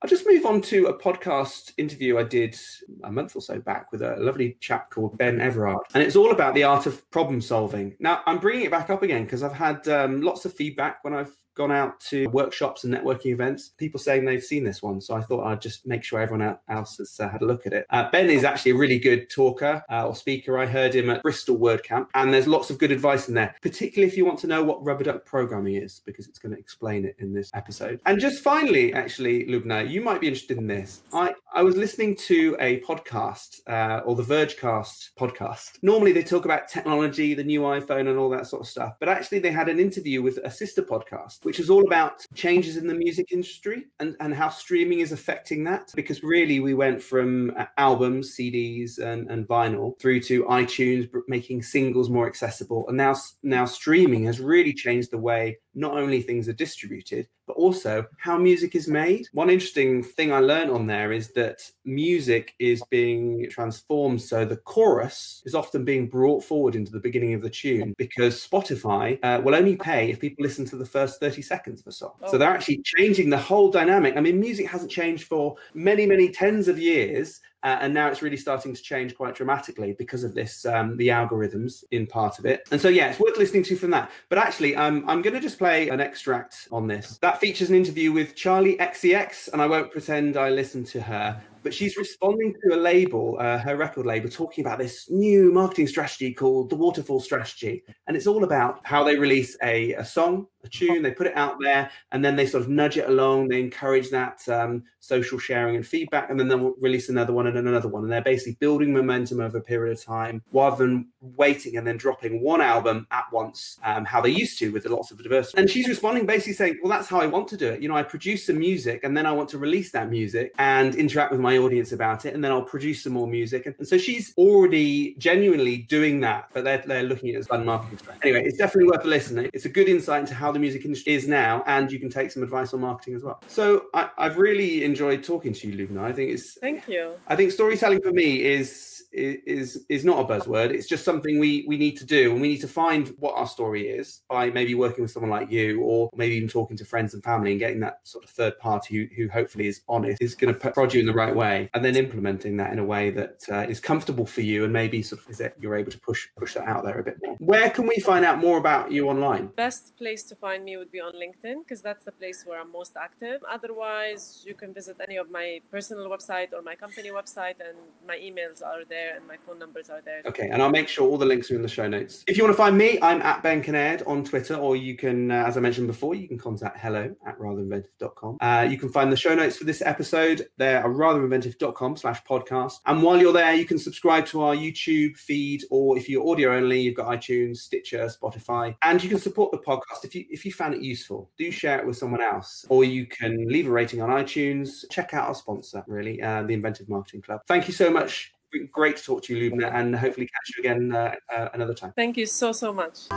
I'll 0.02 0.10
just 0.10 0.28
move 0.28 0.46
on 0.46 0.62
to 0.62 0.88
a 0.88 0.98
podcast 0.98 1.74
interview 1.78 2.20
I 2.20 2.24
did 2.24 2.56
a 3.04 3.12
month 3.12 3.36
or 3.36 3.42
so 3.42 3.60
back 3.60 3.92
with 3.92 4.04
a 4.04 4.16
lovely 4.18 4.56
chap 4.60 4.92
called 4.92 5.18
Ben 5.18 5.42
Everard. 5.42 5.80
And 5.96 6.04
it's 6.04 6.16
all 6.16 6.32
about 6.32 6.54
the 6.54 6.64
art 6.64 6.86
of 6.86 7.10
problem 7.10 7.42
solving. 7.42 7.96
Now, 8.00 8.22
I'm 8.28 8.38
bringing 8.38 8.66
it 8.66 8.72
back 8.72 8.92
up 8.92 9.02
again 9.02 9.24
because 9.24 9.42
I've 9.42 9.54
had 9.54 9.88
um, 9.88 10.22
lots 10.22 10.46
of 10.46 10.54
feedback 10.54 11.04
when 11.04 11.16
I've 11.16 11.36
gone 11.58 11.72
out 11.72 12.00
to 12.02 12.28
workshops 12.28 12.84
and 12.84 12.93
networking 12.93 13.32
events, 13.32 13.72
people 13.78 14.00
saying 14.00 14.24
they've 14.24 14.43
seen 14.43 14.63
this 14.63 14.82
one. 14.82 15.02
So 15.02 15.15
I 15.15 15.22
thought 15.22 15.46
I'd 15.46 15.62
just 15.62 15.86
make 15.86 16.04
sure 16.04 16.20
everyone 16.20 16.58
else 16.70 16.98
has 16.98 17.20
uh, 17.20 17.28
had 17.28 17.41
a 17.41 17.46
look 17.46 17.65
at 17.65 17.74
it. 17.74 17.86
Uh, 17.89 18.10
ben 18.12 18.30
is 18.30 18.43
actually 18.43 18.72
a 18.72 18.76
really 18.76 19.00
good 19.00 19.30
talker 19.30 19.84
uh, 19.91 20.08
or 20.08 20.15
speaker. 20.15 20.58
I 20.58 20.65
heard 20.65 20.96
him 20.96 21.10
at 21.10 21.24
Bristol 21.24 21.58
WordCamp, 21.58 22.08
and 22.13 22.34
there's 22.34 22.48
lots 22.48 22.70
of 22.70 22.78
good 22.78 22.91
advice 22.91 23.28
in 23.28 23.34
there, 23.34 23.56
particularly 23.62 24.10
if 24.10 24.17
you 24.17 24.26
want 24.26 24.39
to 24.39 24.48
know 24.48 24.63
what 24.63 24.84
rubber 24.86 25.04
duck 25.04 25.26
programming 25.26 25.76
is, 25.76 26.02
because 26.06 26.28
it's 26.28 26.39
going 26.39 26.54
to 26.54 26.60
explain 26.60 27.06
it 27.06 27.15
in 27.20 27.34
this 27.34 27.52
episode. 27.54 28.00
And 28.06 28.20
just 28.20 28.43
finally, 28.43 28.93
actually, 28.93 29.46
Lubna, 29.46 29.89
you 29.89 30.02
might 30.02 30.22
be 30.22 30.28
interested 30.28 30.58
in 30.58 30.67
this. 30.67 31.02
I, 31.12 31.34
I 31.54 31.63
was 31.63 31.76
listening 31.76 32.15
to 32.28 32.56
a 32.60 32.80
podcast 32.82 33.62
uh, 33.67 34.02
or 34.06 34.15
the 34.15 34.24
Vergecast 34.24 35.12
podcast. 35.20 35.80
Normally 35.82 36.12
they 36.12 36.24
talk 36.24 36.46
about 36.46 36.67
technology, 36.67 37.34
the 37.34 37.43
new 37.43 37.62
iPhone, 37.62 38.10
and 38.10 38.17
all 38.17 38.30
that 38.30 38.48
sort 38.48 38.62
of 38.62 38.67
stuff, 38.67 38.96
but 39.00 39.10
actually 39.10 39.39
they 39.39 39.52
had 39.52 39.70
an 39.70 39.80
interview 39.80 40.22
with 40.22 40.38
a 40.43 40.52
sister 40.52 40.84
podcast 40.84 41.46
which 41.48 41.62
is 41.62 41.70
all 41.70 41.88
about 41.88 42.26
changes 42.36 42.76
in 42.76 42.88
the 42.88 42.94
music 42.94 43.32
industry 43.32 43.86
and, 44.02 44.18
and 44.20 44.34
how 44.34 44.50
streaming 44.50 45.00
is 45.00 45.14
affecting 45.14 45.64
that. 45.64 45.90
Because 45.96 46.22
really, 46.22 46.60
we 46.60 46.74
went 46.74 47.02
from 47.02 47.54
uh, 47.58 47.68
albums, 47.78 48.36
CDs, 48.38 49.00
and, 49.00 49.32
and 49.32 49.48
vinyl 49.48 49.98
through 49.98 50.20
to 50.24 50.44
iTunes 50.44 51.10
making 51.30 51.62
singles 51.62 52.10
more 52.10 52.28
accessible. 52.28 52.84
And 52.90 52.98
now, 52.98 53.16
now 53.44 53.64
streaming 53.64 54.26
has 54.26 54.42
really 54.42 54.74
changed 54.74 55.12
the 55.12 55.20
way 55.20 55.60
not 55.74 55.94
only 55.94 56.22
things 56.22 56.50
are 56.50 56.54
distributed, 56.54 57.30
but 57.47 57.47
also 57.58 58.06
how 58.17 58.38
music 58.38 58.76
is 58.76 58.88
made. 58.88 59.28
One 59.34 59.50
interesting 59.50 60.04
thing 60.04 60.32
I 60.32 60.39
learned 60.39 60.72
on 60.72 60.88
there 60.88 61.12
is 61.12 61.32
that 61.34 61.70
music 61.86 62.54
is 62.60 62.82
being 62.89 63.50
transformed. 63.50 64.22
So 64.22 64.46
the 64.46 64.58
chorus 64.58 65.41
is 65.46 65.56
often 65.56 65.84
being 65.84 66.08
brought 66.08 66.43
forward 66.43 66.76
into 66.76 66.91
the 66.91 67.00
beginning 67.00 67.34
of 67.34 67.41
the 67.41 67.50
tune 67.50 67.93
because 67.98 68.48
Spotify 68.48 69.20
uh, 69.24 69.41
will 69.41 69.56
only 69.56 69.76
pay 69.76 70.10
if 70.10 70.20
people 70.20 70.43
listen 70.43 70.65
to 70.65 70.76
the 70.76 70.86
first 70.86 71.20
30 71.20 71.41
seconds 71.41 71.82
of 71.82 71.88
a 71.88 71.91
song. 71.91 72.13
Oh. 72.22 72.32
So 72.32 72.38
they're 72.38 72.50
actually 72.50 72.82
changing 72.84 73.30
the 73.30 73.38
whole 73.38 73.72
dynamic. 73.72 74.17
I 74.17 74.22
mean, 74.22 74.39
music 74.39 74.67
hasn't 74.67 74.91
changed 74.91 75.26
for 75.26 75.56
many, 75.74 76.06
many 76.06 76.30
tens 76.30 76.67
of 76.67 76.80
years. 76.80 77.41
Uh, 77.63 77.78
and 77.82 77.93
now 77.93 78.08
it's 78.08 78.22
really 78.22 78.38
starting 78.38 78.74
to 78.74 78.82
change 78.82 79.15
quite 79.15 79.36
dramatically 79.36 79.96
because 79.98 80.24
of 80.24 80.34
this, 80.34 80.65
um, 80.65 80.96
the 80.98 81.08
algorithms 81.08 81.84
in 81.91 82.06
part 82.06 82.39
of 82.39 82.46
it. 82.46 82.67
And 82.72 82.80
so, 82.80 82.89
yeah, 82.89 83.10
it's 83.10 83.20
worth 83.20 83.38
listening 83.38 83.63
to 83.63 83.76
from 83.76 83.91
that. 83.91 84.12
But 84.30 84.38
actually, 84.38 84.76
um, 84.76 85.04
I'm 85.08 85.22
going 85.22 85.34
to 85.34 85.39
just 85.39 85.58
play 85.58 85.89
an 85.89 86.00
extract 86.00 86.67
on 86.72 86.88
this. 86.88 87.17
That 87.17 87.39
features 87.39 87.70
an 87.70 87.76
interview 87.76 88.12
with 88.12 88.36
Charli 88.36 88.78
XCX, 88.78 89.54
and 89.54 89.62
I 89.62 89.67
won't 89.67 89.91
pretend 89.91 90.38
I 90.38 90.50
listened 90.50 90.88
to 90.88 91.02
her 91.02 91.41
but 91.67 91.74
she's 91.74 91.98
responding 91.98 92.54
to 92.63 92.76
a 92.76 92.80
label, 92.80 93.36
uh, 93.41 93.58
her 93.58 93.76
record 93.76 94.06
label, 94.06 94.30
talking 94.30 94.65
about 94.65 94.80
this 94.80 95.10
new 95.10 95.52
marketing 95.52 95.86
strategy 95.86 96.34
called 96.34 96.70
the 96.70 96.78
Waterfall 96.78 97.20
Strategy. 97.20 97.84
And 98.08 98.15
it's 98.15 98.26
all 98.26 98.46
about 98.46 98.80
how 98.84 99.04
they 99.04 99.17
release 99.17 99.58
a, 99.62 99.91
a 99.96 100.06
song, 100.06 100.48
a 100.68 100.70
tune, 100.70 101.02
they 101.02 101.12
put 101.12 101.28
it 101.28 101.36
out 101.36 101.58
there, 101.60 101.90
and 102.12 102.24
then 102.24 102.36
they 102.36 102.46
sort 102.46 102.64
of 102.64 102.70
nudge 102.70 102.98
it 102.98 103.10
along. 103.10 103.48
They 103.48 103.60
encourage 103.60 104.10
that 104.10 104.48
um, 104.50 104.84
social 105.00 105.40
sharing 105.40 105.76
and 105.76 105.88
feedback, 105.88 106.30
and 106.30 106.40
then 106.40 106.48
they'll 106.48 106.76
release 106.80 107.10
another 107.10 107.34
one 107.34 107.48
and 107.48 107.58
another 107.58 107.88
one. 107.88 108.04
And 108.04 108.12
they're 108.12 108.22
basically 108.22 108.58
building 108.60 108.94
momentum 108.94 109.40
over 109.40 109.58
a 109.58 109.62
period 109.62 109.98
of 109.98 110.04
time 110.04 110.44
rather 110.52 110.86
than 110.86 111.08
waiting 111.22 111.78
and 111.78 111.88
then 111.88 111.98
dropping 111.98 112.42
one 112.42 112.62
album 112.62 113.08
at 113.12 113.26
once, 113.32 113.80
um, 113.84 114.06
how 114.06 114.22
they 114.22 114.30
used 114.30 114.60
to 114.60 114.72
with 114.72 114.86
lots 114.86 115.12
of 115.12 115.22
diversity. 115.22 115.60
And 115.60 115.70
she's 115.70 115.88
responding 115.88 116.26
basically 116.26 116.54
saying, 116.54 116.80
Well, 116.82 116.92
that's 116.92 117.08
how 117.08 117.20
I 117.20 117.28
want 117.28 117.48
to 117.50 117.58
do 117.58 117.68
it. 117.68 117.82
You 117.82 117.88
know, 117.88 117.96
I 117.96 118.04
produce 118.04 118.46
some 118.46 118.60
music 118.60 119.02
and 119.04 119.16
then 119.16 119.26
I 119.26 119.32
want 119.32 119.50
to 119.50 119.58
release 119.58 119.92
that 119.92 120.10
music 120.10 120.54
and 120.58 120.96
interact 120.96 121.32
with 121.32 121.40
my 121.40 121.58
audience 121.58 121.92
about 121.92 122.26
it, 122.26 122.34
and 122.34 122.44
then 122.44 122.52
I'll 122.52 122.62
produce 122.62 123.04
some 123.04 123.14
more 123.14 123.28
music. 123.28 123.66
And, 123.66 123.76
and 123.80 123.88
so 123.88 123.98
she's 123.98 124.34
already 124.38 125.16
genuinely 125.18 125.78
doing 125.78 126.20
that, 126.22 126.50
but 126.54 126.64
they're, 126.64 126.84
they're 126.86 127.04
looking 127.04 127.30
at 127.30 127.36
it 127.36 127.40
as 127.40 127.48
fun 127.48 127.66
marketing 127.66 127.98
strategy. 128.00 128.30
Anyway, 128.30 128.44
it's 128.46 128.58
definitely 128.58 128.92
worth 128.92 129.06
listening. 129.06 129.50
It's 129.54 129.66
a 129.66 129.70
good 129.70 129.88
insight 129.88 130.22
into 130.22 130.34
how 130.34 130.52
the 130.58 130.62
music 130.62 130.86
industry 130.86 131.13
is 131.13 131.28
now, 131.28 131.63
and 131.67 131.91
you 131.91 132.00
can 132.00 132.10
take 132.10 132.32
some 132.32 132.43
advice 132.43 132.74
on 132.74 132.82
marketing 132.82 133.15
as 133.15 133.24
well. 133.24 133.41
So 133.48 133.86
I, 133.93 134.10
have 134.17 134.38
really 134.38 134.84
enjoyed 134.84 135.24
talking 135.24 135.54
to 135.54 135.67
you, 135.67 135.88
Lubna. 135.88 136.04
I 136.04 136.13
think 136.13 136.32
it's 136.32 136.58
thank 136.60 136.88
you. 136.88 137.13
I 137.28 137.36
think 137.36 137.52
storytelling 137.52 138.02
for 138.02 138.12
me 138.12 138.43
is 138.43 138.98
is 139.13 139.86
is 139.89 140.06
not 140.06 140.20
a 140.20 140.26
buzzword. 140.26 140.72
It's 140.72 140.88
just 140.88 141.04
something 141.04 141.39
we 141.39 141.65
we 141.67 141.78
need 141.78 141.98
to 141.98 142.06
do, 142.06 142.32
and 142.32 142.41
we 142.41 142.48
need 142.48 142.62
to 142.62 142.67
find 142.67 143.13
what 143.20 143.36
our 143.36 143.48
story 143.48 143.88
is 143.88 144.22
by 144.30 144.50
maybe 144.50 144.76
working 144.76 145.02
with 145.04 145.12
someone 145.12 145.32
like 145.32 145.52
you, 145.52 145.82
or 145.82 146.10
maybe 146.15 146.36
even 146.36 146.50
talking 146.50 146.78
to 146.78 146.86
friends 146.86 147.13
and 147.13 147.24
family 147.24 147.52
and 147.52 147.60
getting 147.60 147.80
that 147.80 148.00
sort 148.04 148.24
of 148.24 148.30
third 148.30 148.58
party 148.60 148.98
who, 148.98 149.15
who 149.15 149.30
hopefully 149.30 149.67
is 149.67 149.82
honest, 149.88 150.22
is 150.22 150.36
going 150.36 150.54
to 150.54 150.72
prod 150.72 150.93
you 150.93 151.00
in 151.00 151.06
the 151.06 151.13
right 151.13 151.36
way, 151.36 151.70
and 151.74 151.84
then 151.84 151.96
implementing 151.96 152.58
that 152.58 152.72
in 152.72 152.80
a 152.80 152.86
way 152.86 153.10
that 153.10 153.43
uh, 153.52 153.65
is 153.70 153.80
comfortable 153.80 154.26
for 154.26 154.41
you, 154.41 154.63
and 154.63 154.74
maybe 154.74 155.02
sort 155.02 155.22
of 155.22 155.30
is 155.30 155.38
that 155.38 155.54
you're 155.60 155.76
able 155.76 155.91
to 155.91 156.00
push 156.00 156.28
push 156.38 156.54
that 156.54 156.67
out 156.67 156.84
there 156.84 157.00
a 157.00 157.04
bit 157.04 157.17
more. 157.24 157.36
Where 157.39 157.70
can 157.70 157.88
we 157.88 158.00
find 158.00 158.26
out 158.26 158.39
more 158.39 158.58
about 158.58 158.91
you 158.91 159.10
online? 159.10 159.48
Best 159.56 159.96
place 159.98 160.24
to 160.24 160.36
find 160.39 160.63
me 160.63 160.78
would 160.78 160.91
be 160.91 161.00
on 161.00 161.13
LinkedIn 161.13 161.63
because 161.63 161.82
that's 161.82 162.06
the 162.06 162.12
place 162.12 162.43
where 162.45 162.60
I'm 162.60 162.71
most 162.71 162.95
active. 162.97 163.41
Otherwise, 163.50 164.43
you 164.45 164.54
can 164.54 164.73
visit 164.73 164.97
any 165.08 165.17
of 165.17 165.30
my 165.32 165.62
personal 165.71 166.10
website 166.10 166.54
or 166.54 166.62
my 166.62 166.76
company 166.76 167.10
website, 167.10 167.56
and 167.60 167.78
my 168.08 168.17
emails 168.17 168.62
are 168.63 168.84
there 168.88 169.15
and 169.15 169.28
my 169.28 169.38
phone 169.38 169.60
numbers 169.60 169.89
are 169.89 170.02
there. 170.02 170.21
Okay, 170.26 170.50
and 170.50 170.62
I'll 170.62 170.69
make 170.69 170.88
sure 170.88 171.08
all 171.08 171.17
the 171.17 171.26
links 171.26 171.52
are 171.52 171.56
in 171.56 171.62
the 171.62 171.67
show 171.67 171.88
notes. 171.88 172.23
If 172.28 172.38
you 172.38 172.43
want 172.43 172.54
to 172.54 172.58
find 172.58 172.78
me, 172.78 173.00
I'm 173.02 173.21
at 173.21 173.43
Ben 173.43 173.63
Kinnaird 173.63 174.08
on 174.08 174.23
Twitter, 174.23 174.56
or 174.56 174.76
you 174.76 174.95
can, 174.95 175.32
uh, 175.32 175.45
as 175.45 175.58
I 175.58 175.60
mentioned 175.60 175.88
before, 175.88 176.15
you 176.15 176.28
can 176.28 176.38
contact 176.38 176.80
hello 176.80 177.15
at 177.26 177.38
ratherinventive.com. 177.39 178.38
Uh, 178.41 178.67
you 178.69 178.78
can 178.78 178.89
find 178.89 179.12
the 179.12 179.17
show 179.17 179.36
notes 179.36 179.58
for 179.58 179.63
this 179.65 179.82
episode 179.82 180.47
there 180.58 180.80
at 180.80 180.86
ratherinventive.com 180.86 181.97
slash 181.97 182.23
podcast. 182.23 182.80
And 182.86 183.02
while 183.02 183.19
you're 183.19 183.34
there, 183.34 183.54
you 183.54 183.65
can 183.65 183.78
subscribe 183.78 184.26
to 184.28 184.41
our 184.41 184.56
YouTube 184.56 185.17
feed, 185.17 185.63
or 185.69 185.97
if 185.97 186.10
you're 186.10 186.28
audio 186.28 186.56
only, 186.56 186.82
you've 186.82 186.95
got 186.95 187.08
iTunes, 187.08 187.58
Stitcher, 187.58 188.08
Spotify, 188.08 188.76
and 188.84 189.04
you 189.04 189.10
can 189.10 189.19
support 189.19 189.52
the 189.52 189.58
podcast 189.58 190.04
if 190.04 190.15
you 190.15 190.26
if 190.30 190.46
you 190.46 190.52
found 190.52 190.74
it 190.74 190.82
useful. 190.82 191.30
Do 191.38 191.52
share 191.52 191.80
it 191.80 191.86
with 191.86 191.98
someone 191.98 192.22
else, 192.22 192.66
or 192.70 192.84
you 192.84 193.06
can 193.06 193.48
leave 193.48 193.68
a 193.68 193.72
rating 193.72 194.02
on 194.02 194.10
iTunes. 194.10 194.86
Check 194.92 195.13
out 195.13 195.28
our 195.28 195.36
sponsor, 195.36 195.84
really, 195.88 196.22
uh, 196.22 196.44
the 196.44 196.54
Inventive 196.54 196.90
Marketing 196.90 197.22
Club. 197.22 197.42
Thank 197.48 197.68
you 197.68 197.74
so 197.74 197.90
much 197.90 198.34
great 198.72 198.98
to 198.98 199.04
talk 199.04 199.24
to 199.24 199.36
you, 199.36 199.52
Lubna, 199.52 199.74
and 199.74 199.96
hopefully 199.96 200.28
catch 200.28 200.56
you 200.56 200.62
again 200.63 200.96
uh, 200.96 201.13
uh, 201.34 201.50
another 201.54 201.74
time. 201.74 201.94
Thank 201.96 202.18
you 202.18 202.26
so, 202.26 202.52
so 202.52 202.74
much. 202.74 203.08